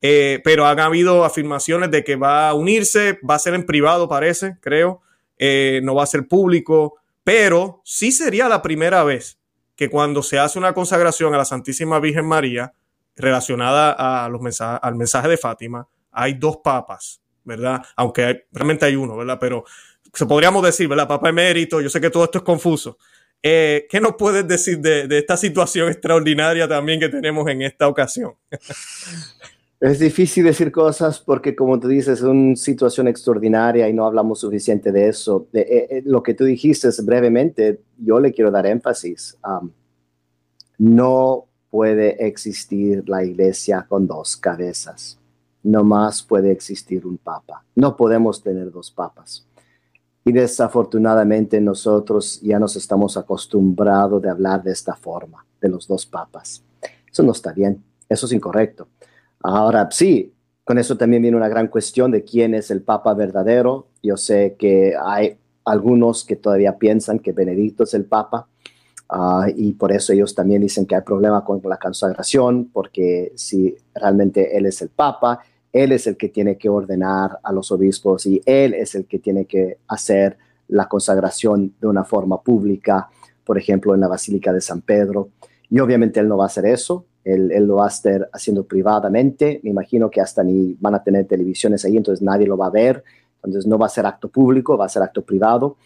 [0.00, 3.18] pero han habido afirmaciones de que va a unirse.
[3.28, 5.02] Va a ser en privado, parece, creo.
[5.82, 6.94] no va a ser público.
[7.24, 9.35] Pero sí sería la primera vez
[9.76, 12.72] que cuando se hace una consagración a la Santísima Virgen María
[13.14, 13.92] relacionada
[14.24, 17.82] a los al mensaje de Fátima, hay dos papas, ¿verdad?
[17.94, 19.38] Aunque realmente hay uno, ¿verdad?
[19.38, 19.64] Pero
[20.12, 21.06] se podríamos decir, ¿verdad?
[21.06, 22.98] Papa emérito, yo sé que todo esto es confuso.
[23.42, 28.34] Eh, ¿Qué nos puedes decir de, esta situación extraordinaria también que tenemos en esta ocasión?
[29.78, 34.40] Es difícil decir cosas porque, como tú dices, es una situación extraordinaria y no hablamos
[34.40, 35.48] suficiente de eso.
[35.52, 39.38] Eh, eh, lo que tú dijiste brevemente, yo le quiero dar énfasis.
[40.78, 45.18] no puede existir la iglesia con dos cabezas
[45.66, 47.64] no más puede existir un papa.
[47.74, 49.44] No podemos tener dos papas.
[50.24, 56.06] Y desafortunadamente nosotros ya nos estamos acostumbrados de hablar de esta forma, de los dos
[56.06, 56.62] papas.
[57.10, 58.88] Eso no está bien, eso es incorrecto.
[59.42, 60.32] Ahora sí,
[60.64, 63.88] con eso también viene una gran cuestión de quién es el papa verdadero.
[64.02, 68.48] Yo sé que hay algunos que todavía piensan que Benedicto es el papa.
[69.08, 73.76] Ah, y por eso ellos también dicen que hay problema con la consagración, porque si
[73.94, 75.40] realmente él es el Papa,
[75.76, 79.18] él es el que tiene que ordenar a los obispos y Él es el que
[79.18, 83.10] tiene que hacer la consagración de una forma pública,
[83.44, 85.32] por ejemplo, en la Basílica de San Pedro.
[85.68, 89.60] Y obviamente Él no va a hacer eso, él, lo va a estar haciendo privadamente.
[89.62, 92.70] Me imagino que hasta ni van a tener televisiones ahí, entonces nadie lo va a
[92.70, 93.04] ver.
[93.42, 95.76] Entonces no va a ser acto público, va a ser acto privado.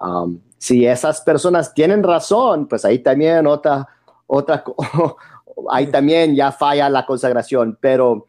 [0.00, 3.88] Um, si esas personas tienen razón, pues ahí también otra,
[4.26, 4.62] otra,
[5.70, 7.76] ahí también ya falla la consagración.
[7.80, 8.26] Pero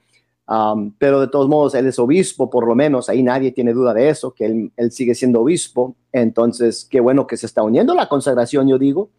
[0.52, 3.94] Um, pero de todos modos, él es obispo, por lo menos, ahí nadie tiene duda
[3.94, 5.96] de eso, que él, sigue siendo obispo.
[6.12, 9.12] Entonces, qué bueno que se está uniendo la consagración, yo digo.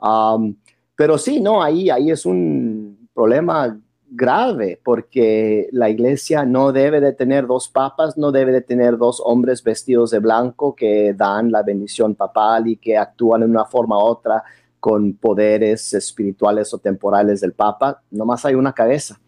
[0.00, 0.56] Um,
[0.96, 3.78] pero sí, no, ahí, ahí es un problema
[4.10, 9.20] grave, porque la iglesia no debe de tener dos papas, no debe de tener dos
[9.22, 13.98] hombres vestidos de blanco que dan la bendición papal y que actúan en una forma
[13.98, 14.42] u otra
[14.80, 18.00] con poderes espirituales o temporales del papa.
[18.10, 19.20] Nomás hay una cabeza.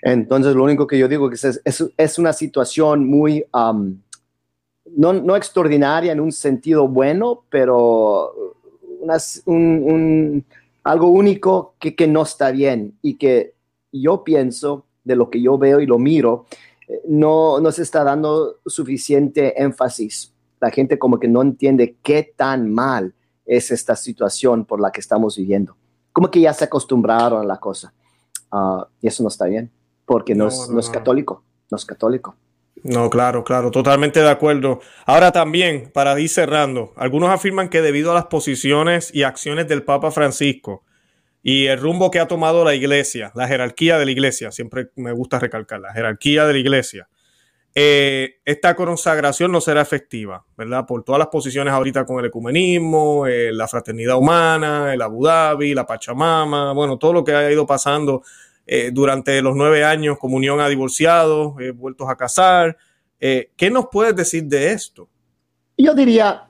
[0.00, 6.12] Entonces, lo único que yo digo es es, es una situación muy, no, no, extraordinaria
[6.12, 8.54] en un sentido bueno, pero
[9.44, 10.44] un,
[10.84, 13.54] algo único que, que, no está bien y que
[13.92, 16.46] yo pienso, de lo que yo veo y lo miro,
[16.88, 20.32] eh, no, no se está dando suficiente énfasis.
[20.60, 23.14] La gente como que no entiende qué tan mal
[23.44, 25.76] es esta situación por la que estamos viviendo.
[26.12, 27.92] Como que ya se acostumbraron a la cosa.
[28.50, 29.70] Ah, y eso no está bien
[30.04, 32.36] porque no, es, católico, no es católico.
[32.84, 34.80] No, claro, claro, totalmente de acuerdo.
[35.06, 39.84] Ahora también, para ir cerrando, algunos afirman que debido a las posiciones y acciones del
[39.84, 40.84] Papa Francisco
[41.42, 45.12] y el rumbo que ha tomado la iglesia, la jerarquía de la iglesia, siempre me
[45.12, 47.08] gusta recalcar, la jerarquía de la iglesia,
[47.74, 50.84] eh, esta consagración no será efectiva, ¿verdad?
[50.86, 55.72] Por todas las posiciones ahorita con el ecumenismo, eh, la fraternidad humana, el Abu Dhabi,
[55.72, 58.22] la Pachamama, bueno, todo lo que ha ido pasando
[58.66, 62.76] eh, durante los nueve años comunión a divorciados, eh, vueltos a casar.
[63.20, 65.08] Eh, ¿Qué nos puedes decir de esto?
[65.76, 66.48] Yo diría,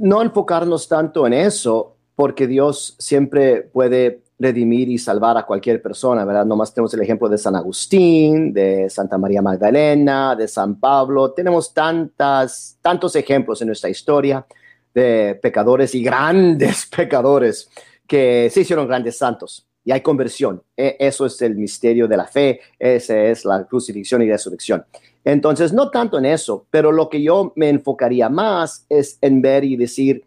[0.00, 6.24] no enfocarnos tanto en eso, porque Dios siempre puede redimir y salvar a cualquier persona,
[6.24, 6.44] ¿verdad?
[6.44, 11.32] Nomás tenemos el ejemplo de San Agustín, de Santa María Magdalena, de San Pablo.
[11.32, 14.44] Tenemos tantas, tantos ejemplos en nuestra historia
[14.92, 17.70] de pecadores y grandes pecadores
[18.08, 20.62] que se hicieron grandes santos y hay conversión.
[20.76, 24.84] E, eso es el misterio de la fe, esa es la crucifixión y resurrección.
[25.24, 29.64] Entonces, no tanto en eso, pero lo que yo me enfocaría más es en ver
[29.64, 30.24] y decir,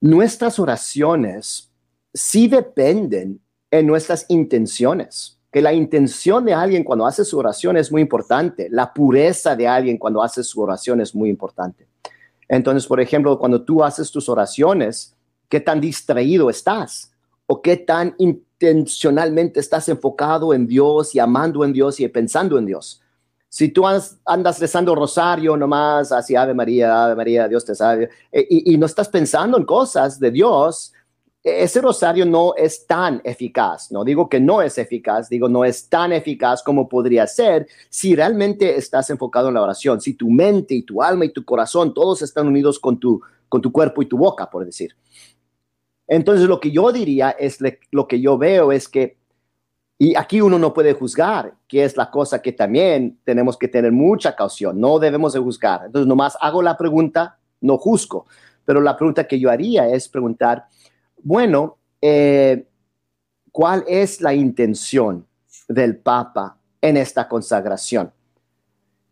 [0.00, 1.70] nuestras oraciones
[2.12, 5.40] sí dependen en nuestras intenciones.
[5.50, 8.68] Que la intención de alguien cuando hace su oración es muy importante.
[8.70, 11.86] La pureza de alguien cuando hace su oración es muy importante.
[12.48, 15.16] Entonces, por ejemplo, cuando tú haces tus oraciones,
[15.48, 17.13] ¿qué tan distraído estás?
[17.46, 22.66] ¿O qué tan intencionalmente estás enfocado en Dios y amando en Dios y pensando en
[22.66, 23.02] Dios?
[23.48, 28.46] Si tú andas rezando rosario nomás, así Ave María, Ave María, Dios te sabe, eh,
[28.50, 30.92] y, y no estás pensando en cosas de Dios,
[31.44, 33.92] ese rosario no es tan eficaz.
[33.92, 38.16] No digo que no es eficaz, digo no es tan eficaz como podría ser si
[38.16, 41.92] realmente estás enfocado en la oración, si tu mente y tu alma y tu corazón
[41.92, 43.20] todos están unidos con tu,
[43.50, 44.96] con tu cuerpo y tu boca, por decir.
[46.06, 47.58] Entonces lo que yo diría es
[47.90, 49.16] lo que yo veo es que,
[49.98, 53.92] y aquí uno no puede juzgar, que es la cosa que también tenemos que tener
[53.92, 55.82] mucha caución, no debemos de juzgar.
[55.86, 58.26] Entonces nomás hago la pregunta, no juzgo,
[58.64, 60.66] pero la pregunta que yo haría es preguntar,
[61.22, 62.66] bueno, eh,
[63.50, 65.26] ¿cuál es la intención
[65.68, 68.12] del Papa en esta consagración?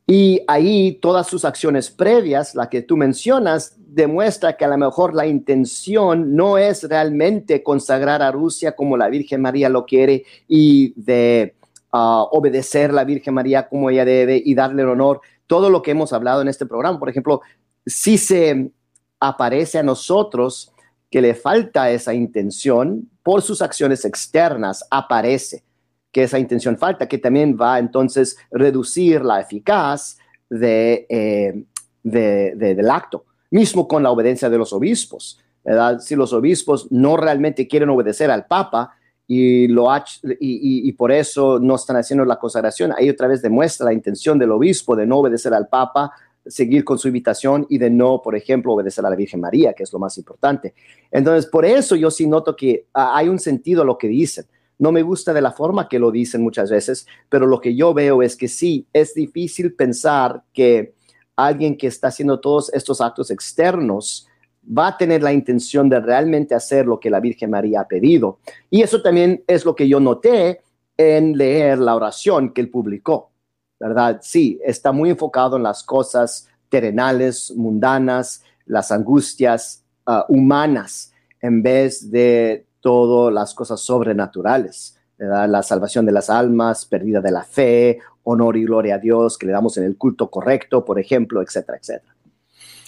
[0.06, 5.14] Y ahí todas sus acciones previas, la que tú mencionas, demuestra que a lo mejor
[5.14, 10.92] la intención no es realmente consagrar a Rusia como la Virgen María lo quiere y
[11.00, 11.54] de
[11.92, 15.20] ah, obedecer a la Virgen María como ella debe y darle el honor.
[15.46, 17.42] Todo lo que hemos hablado en este programa, por ejemplo,
[17.86, 18.70] si se
[19.20, 20.72] aparece a nosotros
[21.10, 25.62] que le falta esa intención por sus acciones externas, aparece
[26.12, 31.64] que esa intención falta, que también va entonces reducir la eficaz de, eh,
[32.02, 35.40] del acto, mismo con la obediencia de los obispos.
[36.00, 38.94] Si los obispos no realmente quieren obedecer al Papa
[39.26, 39.86] y, lo
[40.40, 44.50] y, por eso no están haciendo la consagración, ahí otra vez demuestra la intención del
[44.50, 46.12] obispo de no obedecer al Papa,
[46.44, 49.84] seguir con su invitación y de no, por ejemplo, obedecer a la Virgen María, que
[49.84, 50.74] es lo más importante.
[51.10, 54.44] Entonces, por eso yo sí noto que ah, hay un sentido a lo que dicen.
[54.82, 57.94] No me gusta de la forma que lo dicen muchas veces, pero lo que yo
[57.94, 60.96] veo es que sí, es difícil pensar que
[61.36, 64.26] alguien que está haciendo todos estos actos externos
[64.66, 68.40] va a tener la intención de realmente hacer lo que la Virgen María ha pedido.
[68.70, 70.62] Y eso también es lo que yo noté
[70.96, 73.30] en leer la oración que él publicó.
[73.78, 74.18] ¿verdad?
[74.20, 82.10] Sí, está muy enfocado en las cosas terrenales, mundanas, las angustias ah, humanas, en vez
[82.10, 84.98] de todas las cosas sobrenaturales.
[85.16, 89.46] La salvación de las almas, pérdida de la fe, honor y gloria a Dios que
[89.46, 92.14] le damos en el culto correcto, por ejemplo, etcétera, etcétera.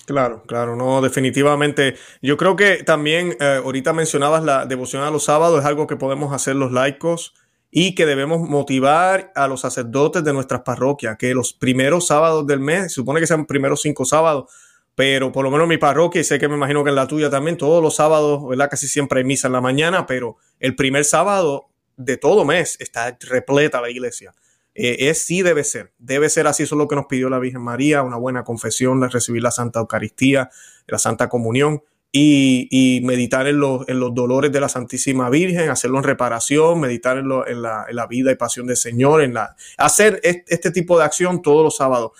[0.06, 1.94] Claro, claro, no, definitivamente.
[2.20, 5.96] Yo creo que también eh, ahorita mencionabas la devoción a los sábados, es algo que
[5.96, 7.32] podemos hacer los laicos
[7.70, 12.60] y que debemos motivar a los sacerdotes de nuestras parroquias, que los primeros sábados del
[12.60, 14.52] mes, se supone que sean primeros cinco sábados,
[14.94, 17.30] pero por lo menos mi parroquia, y sé que me imagino que en la tuya
[17.30, 18.70] también, todos los sábados, ¿verdad?
[18.70, 23.16] Casi siempre hay misa en la mañana, pero el primer sábado de todo mes está
[23.20, 24.34] repleta la iglesia.
[24.74, 27.38] Eh, es sí debe ser, debe ser así, eso es lo que nos pidió la
[27.38, 30.50] Virgen María, una buena confesión, recibir la Santa Eucaristía,
[30.86, 31.82] la Santa Comunión
[32.16, 37.18] y, meditar en los, en los, dolores de la Santísima Virgen, hacerlo en reparación, meditar
[37.18, 40.96] en, en, la, en la, vida y pasión del Señor, en la, hacer este, tipo
[40.96, 42.12] de acción todos los sábados,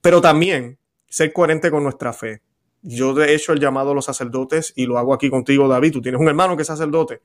[0.00, 0.78] pero también
[1.14, 2.42] ser coherente con nuestra fe.
[2.82, 5.92] Yo he hecho el llamado a los sacerdotes y lo hago aquí contigo, David.
[5.92, 7.20] Tú tienes un hermano que es sacerdote.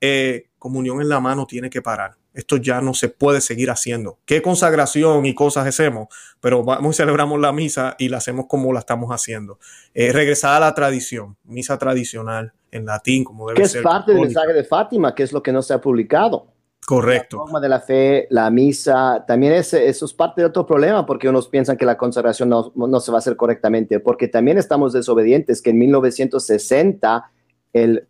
[0.00, 2.16] Eh, comunión en la mano tiene que parar.
[2.32, 4.18] Esto ya no se puede seguir haciendo.
[4.24, 6.08] ¿Qué consagración y cosas hacemos?
[6.40, 9.58] Pero vamos y celebramos la misa y la hacemos como la estamos haciendo.
[9.92, 13.82] Eh, regresar a la tradición, misa tradicional en latín, como debe ser.
[13.82, 16.53] Que es parte del mensaje de Fátima, que es lo que no se ha publicado.
[16.86, 17.38] Correcto.
[17.38, 21.06] La forma de la fe, la misa, también es, eso es parte de otro problema
[21.06, 24.58] porque unos piensan que la consagración no, no, se va a hacer correctamente, porque también
[24.58, 27.30] estamos desobedientes, que en 1960
[27.72, 28.06] el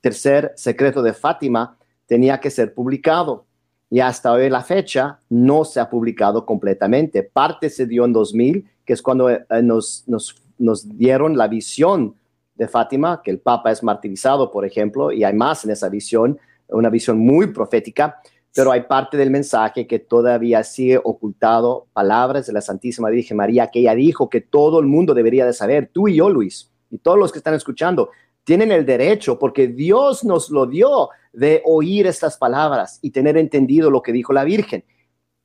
[0.00, 3.46] tercer secreto de Fátima tenía que ser publicado
[3.90, 7.22] y hasta hoy la fecha no se ha publicado completamente.
[7.22, 12.14] Parte se dio en 2000, que es cuando eh, nos, nos, nos, dieron la visión
[12.54, 16.38] de Fátima, que el Papa es martirizado, por ejemplo, y hay más en esa visión,
[16.68, 18.20] una visión muy profética,
[18.54, 23.70] pero hay parte del mensaje que todavía sigue ocultado, palabras de la Santísima Virgen María,
[23.70, 26.98] que ella dijo que todo el mundo debería de saber, tú y yo, Luis, y
[26.98, 28.10] todos los que están escuchando,
[28.44, 33.90] tienen el derecho, porque Dios nos lo dio, de oír estas palabras y tener entendido
[33.90, 34.84] lo que dijo la Virgen.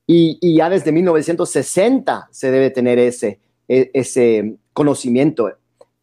[0.07, 5.51] Y, ya desde 1960 se debe tener ese, e, ese conocimiento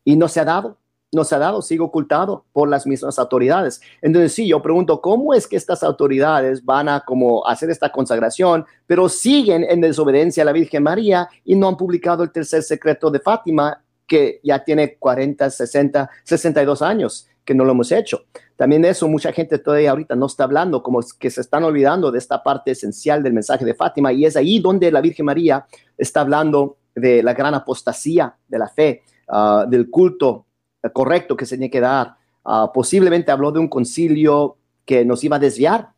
[0.04, 0.78] y no se ha dado,
[1.12, 3.80] no se ha dado, sigue ocultado por las mismas autoridades.
[4.00, 8.64] Entonces, sí, yo pregunto, ¿cómo es que estas autoridades van a como hacer esta consagración,
[8.86, 13.10] pero siguen en desobediencia a la Virgen María y no han publicado el tercer secreto
[13.10, 17.26] de Fátima, que ya tiene 40, 60, 62 años?
[17.42, 18.26] que no lo hemos hecho.
[18.54, 22.18] También eso, mucha gente todavía ahorita no está hablando, como que se están olvidando de
[22.18, 26.20] esta parte esencial del mensaje de Fátima, y es ahí donde la Virgen María está
[26.20, 30.46] hablando de la gran apostasía de la fe, ah, del culto
[30.92, 32.16] correcto que se tiene que dar.
[32.44, 35.90] Ah, posiblemente habló de un concilio que nos iba a desviar.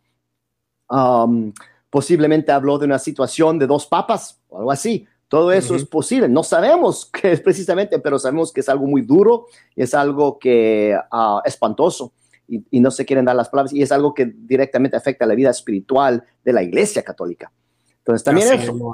[1.91, 5.07] posiblemente habló de una situación de dos papas o algo así.
[5.29, 6.29] Todo eso es posible.
[6.29, 10.39] No sabemos qué es precisamente, pero sabemos que es algo muy duro y es algo
[10.39, 12.13] que uh, espantoso
[12.49, 15.51] y, no se quieren dar las palabras y es algo que directamente afecta la vida
[15.51, 17.51] espiritual de la Iglesia Católica.
[17.99, 18.93] Entonces también eso.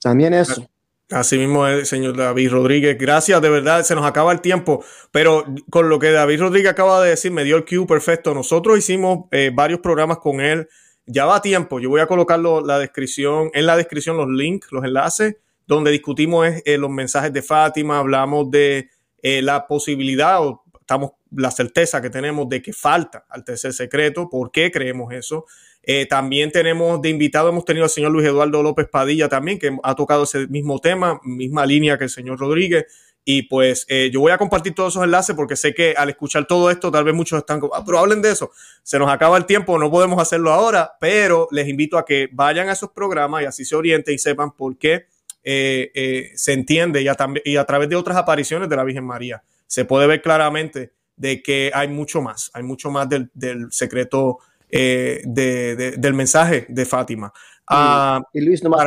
[0.00, 0.66] También eso.
[1.10, 2.98] Así mismo es, señor David Rodríguez.
[2.98, 7.02] Gracias, de verdad, se nos acaba el tiempo, pero con lo que David Rodríguez acaba
[7.02, 8.34] de decir, me dio el cue perfecto.
[8.34, 10.68] Nosotros hicimos eh, varios programas con él
[11.08, 11.80] ya va a tiempo.
[11.80, 15.36] Yo voy a colocarlo la descripción, en la descripción los links, los enlaces,
[15.66, 18.90] donde discutimos eh, los mensajes de Fátima, hablamos de
[19.22, 24.28] eh, la posibilidad o estamos la certeza que tenemos de que falta al tercer secreto,
[24.30, 25.46] por qué creemos eso.
[25.82, 29.76] Eh, también tenemos de invitado, hemos tenido al señor Luis Eduardo López Padilla también, que
[29.82, 32.86] ha tocado ese mismo tema, misma línea que el señor Rodríguez.
[33.24, 36.46] Y pues eh, yo voy a compartir todos esos enlaces porque sé que al escuchar
[36.46, 38.50] todo esto, tal vez muchos están como, ah, pero hablen de eso.
[38.82, 42.68] Se nos acaba el tiempo, no podemos hacerlo ahora, pero les invito a que vayan
[42.70, 45.06] a esos programas y así se orienten y sepan por qué
[45.44, 49.42] eh, se entiende y a, y a través de otras apariciones de la Virgen María
[49.68, 53.30] se puede ver claramente de que hay mucho más, hay mucho más del,
[53.70, 54.38] secreto
[54.70, 57.32] del mensaje de Fátima.
[57.34, 58.84] y, ah, Luis, nomás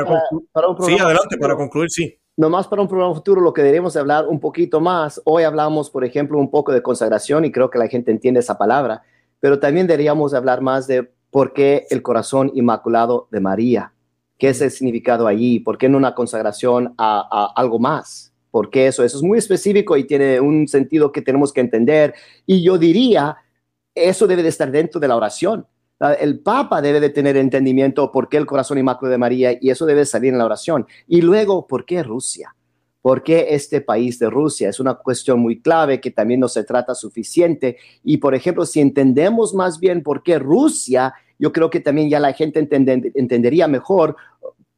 [0.52, 4.28] para, Sí, adelante, para concluir, sí nomás para un programa futuro, lo que deberíamos hablar
[4.28, 5.22] un poquito más.
[5.26, 8.58] Hoy hablamos, por ejemplo, un poco de consagración y creo que la gente entiende esa
[8.58, 9.04] palabra,
[9.40, 13.94] pero también deberíamos hablar más de por qué el corazón inmaculado de María.
[14.38, 15.60] ¿Qué es el significado allí?
[15.60, 18.34] ¿Por qué no una consagración a, algo más?
[18.50, 19.04] ¿Por qué eso?
[19.04, 22.16] Eso es muy específico y tiene un sentido que tenemos que entender.
[22.48, 23.38] Y yo diría,
[23.96, 25.66] eso debe de estar dentro de la oración
[26.20, 29.86] el Papa debe de tener entendimiento por qué el corazón inmaculado de María y eso
[29.86, 30.88] debe salir en la oración.
[31.08, 32.56] Y luego, ¿por qué Rusia?
[33.02, 34.70] ¿Por qué este país de Rusia?
[34.70, 37.78] Es una cuestión muy clave que también no se trata suficiente.
[38.04, 42.20] Y, por ejemplo, si entendemos más bien por qué Rusia, yo creo que también ya
[42.20, 44.16] la gente entendería mejor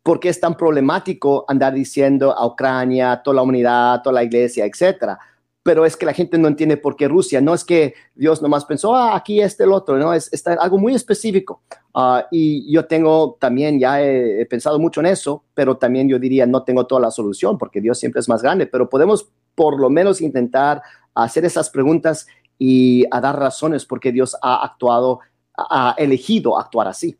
[0.03, 4.65] por qué es tan problemático andar diciendo a Ucrania, toda la humanidad, toda la iglesia,
[4.65, 5.17] etcétera
[5.63, 7.39] pero es que la gente no entiende por qué Rusia.
[7.39, 10.93] No es que Dios nomás pensó, ah, aquí este, el otro, no, es, algo muy
[10.93, 11.61] específico.
[11.93, 16.45] Ah, y yo tengo también, ya he, pensado mucho en eso, pero también yo diría,
[16.45, 19.89] no tengo toda la solución, porque Dios siempre es más grande, pero podemos por lo
[19.89, 20.81] menos intentar
[21.15, 22.27] hacer esas preguntas
[22.59, 25.21] y a dar razones porque Dios ha actuado,
[25.55, 27.17] ha elegido actuar así.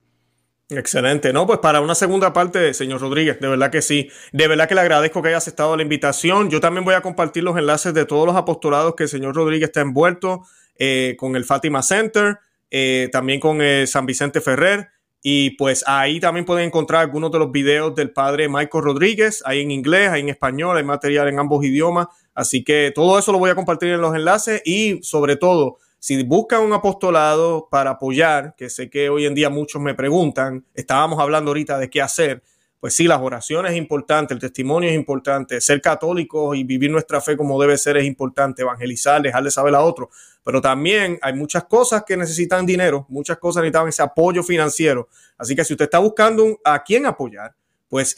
[0.70, 1.46] Excelente, ¿no?
[1.46, 4.10] Pues para una segunda parte, señor Rodríguez, de verdad que sí.
[4.32, 6.50] De verdad que le agradezco que haya aceptado la invitación.
[6.50, 9.70] Yo también voy a compartir los enlaces de todos los apostolados que el señor Rodríguez
[9.70, 10.44] está envuelto
[10.80, 12.40] eh, con el Fátima Center,
[12.72, 14.90] eh, también con el San Vicente Ferrer.
[15.22, 19.62] Y pues ahí también pueden encontrar algunos de los videos del padre Michael Rodríguez, ahí
[19.62, 22.08] en inglés, ahí en español, hay material en ambos idiomas.
[22.34, 26.22] Así que todo eso lo voy a compartir en los enlaces y sobre todo si
[26.24, 31.18] buscan un apostolado para apoyar, que sé que hoy en día muchos me preguntan, estábamos
[31.18, 32.44] hablando ahorita de qué hacer,
[32.82, 37.22] pues sí, las oraciones es importante, el testimonio es importante, ser católicos y vivir nuestra
[37.22, 40.10] fe como debe ser es importante, evangelizar, dejarle saber a otros,
[40.44, 45.56] pero también hay muchas cosas que necesitan dinero, muchas cosas necesitan ese apoyo financiero, así
[45.56, 47.56] que si usted está buscando a quién apoyar,
[47.94, 48.16] pues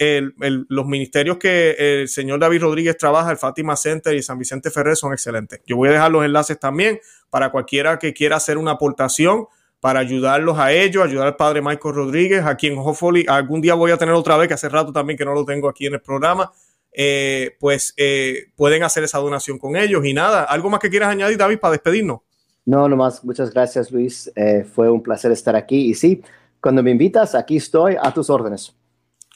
[0.70, 4.96] los ministerios que el señor David Rodríguez trabaja, el Fátima Center y San Vicente Ferrer
[4.96, 5.60] son excelentes.
[5.68, 9.48] Yo voy a dejar los enlaces también para cualquiera que quiera hacer una aportación
[9.82, 13.92] para ayudarlos a ellos, ayudar al padre Michael Rodríguez, a quien hopefully algún día voy
[13.92, 16.02] a tener otra vez, que hace rato también que no lo tengo aquí en el
[16.02, 16.54] programa,
[16.94, 20.06] eh, pues eh, pueden hacer esa donación con ellos.
[20.06, 22.22] Y nada, ¿algo más que quieras añadir, David, para despedirnos?
[22.66, 24.32] No, nomás, muchas gracias, Luis.
[24.38, 25.90] Eh, fue un placer estar aquí.
[25.90, 26.24] Y sí,
[26.62, 28.74] cuando me invitas, aquí estoy a tus órdenes.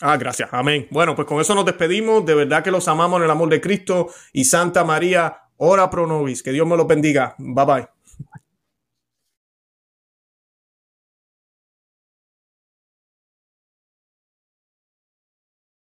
[0.01, 0.49] Ah, gracias.
[0.51, 0.87] Amén.
[0.91, 2.25] Bueno, pues con eso nos despedimos.
[2.25, 6.07] De verdad que los amamos en el amor de Cristo y Santa María, ora pro
[6.07, 6.41] nobis.
[6.41, 7.35] Que Dios me los bendiga.
[7.37, 7.98] Bye bye.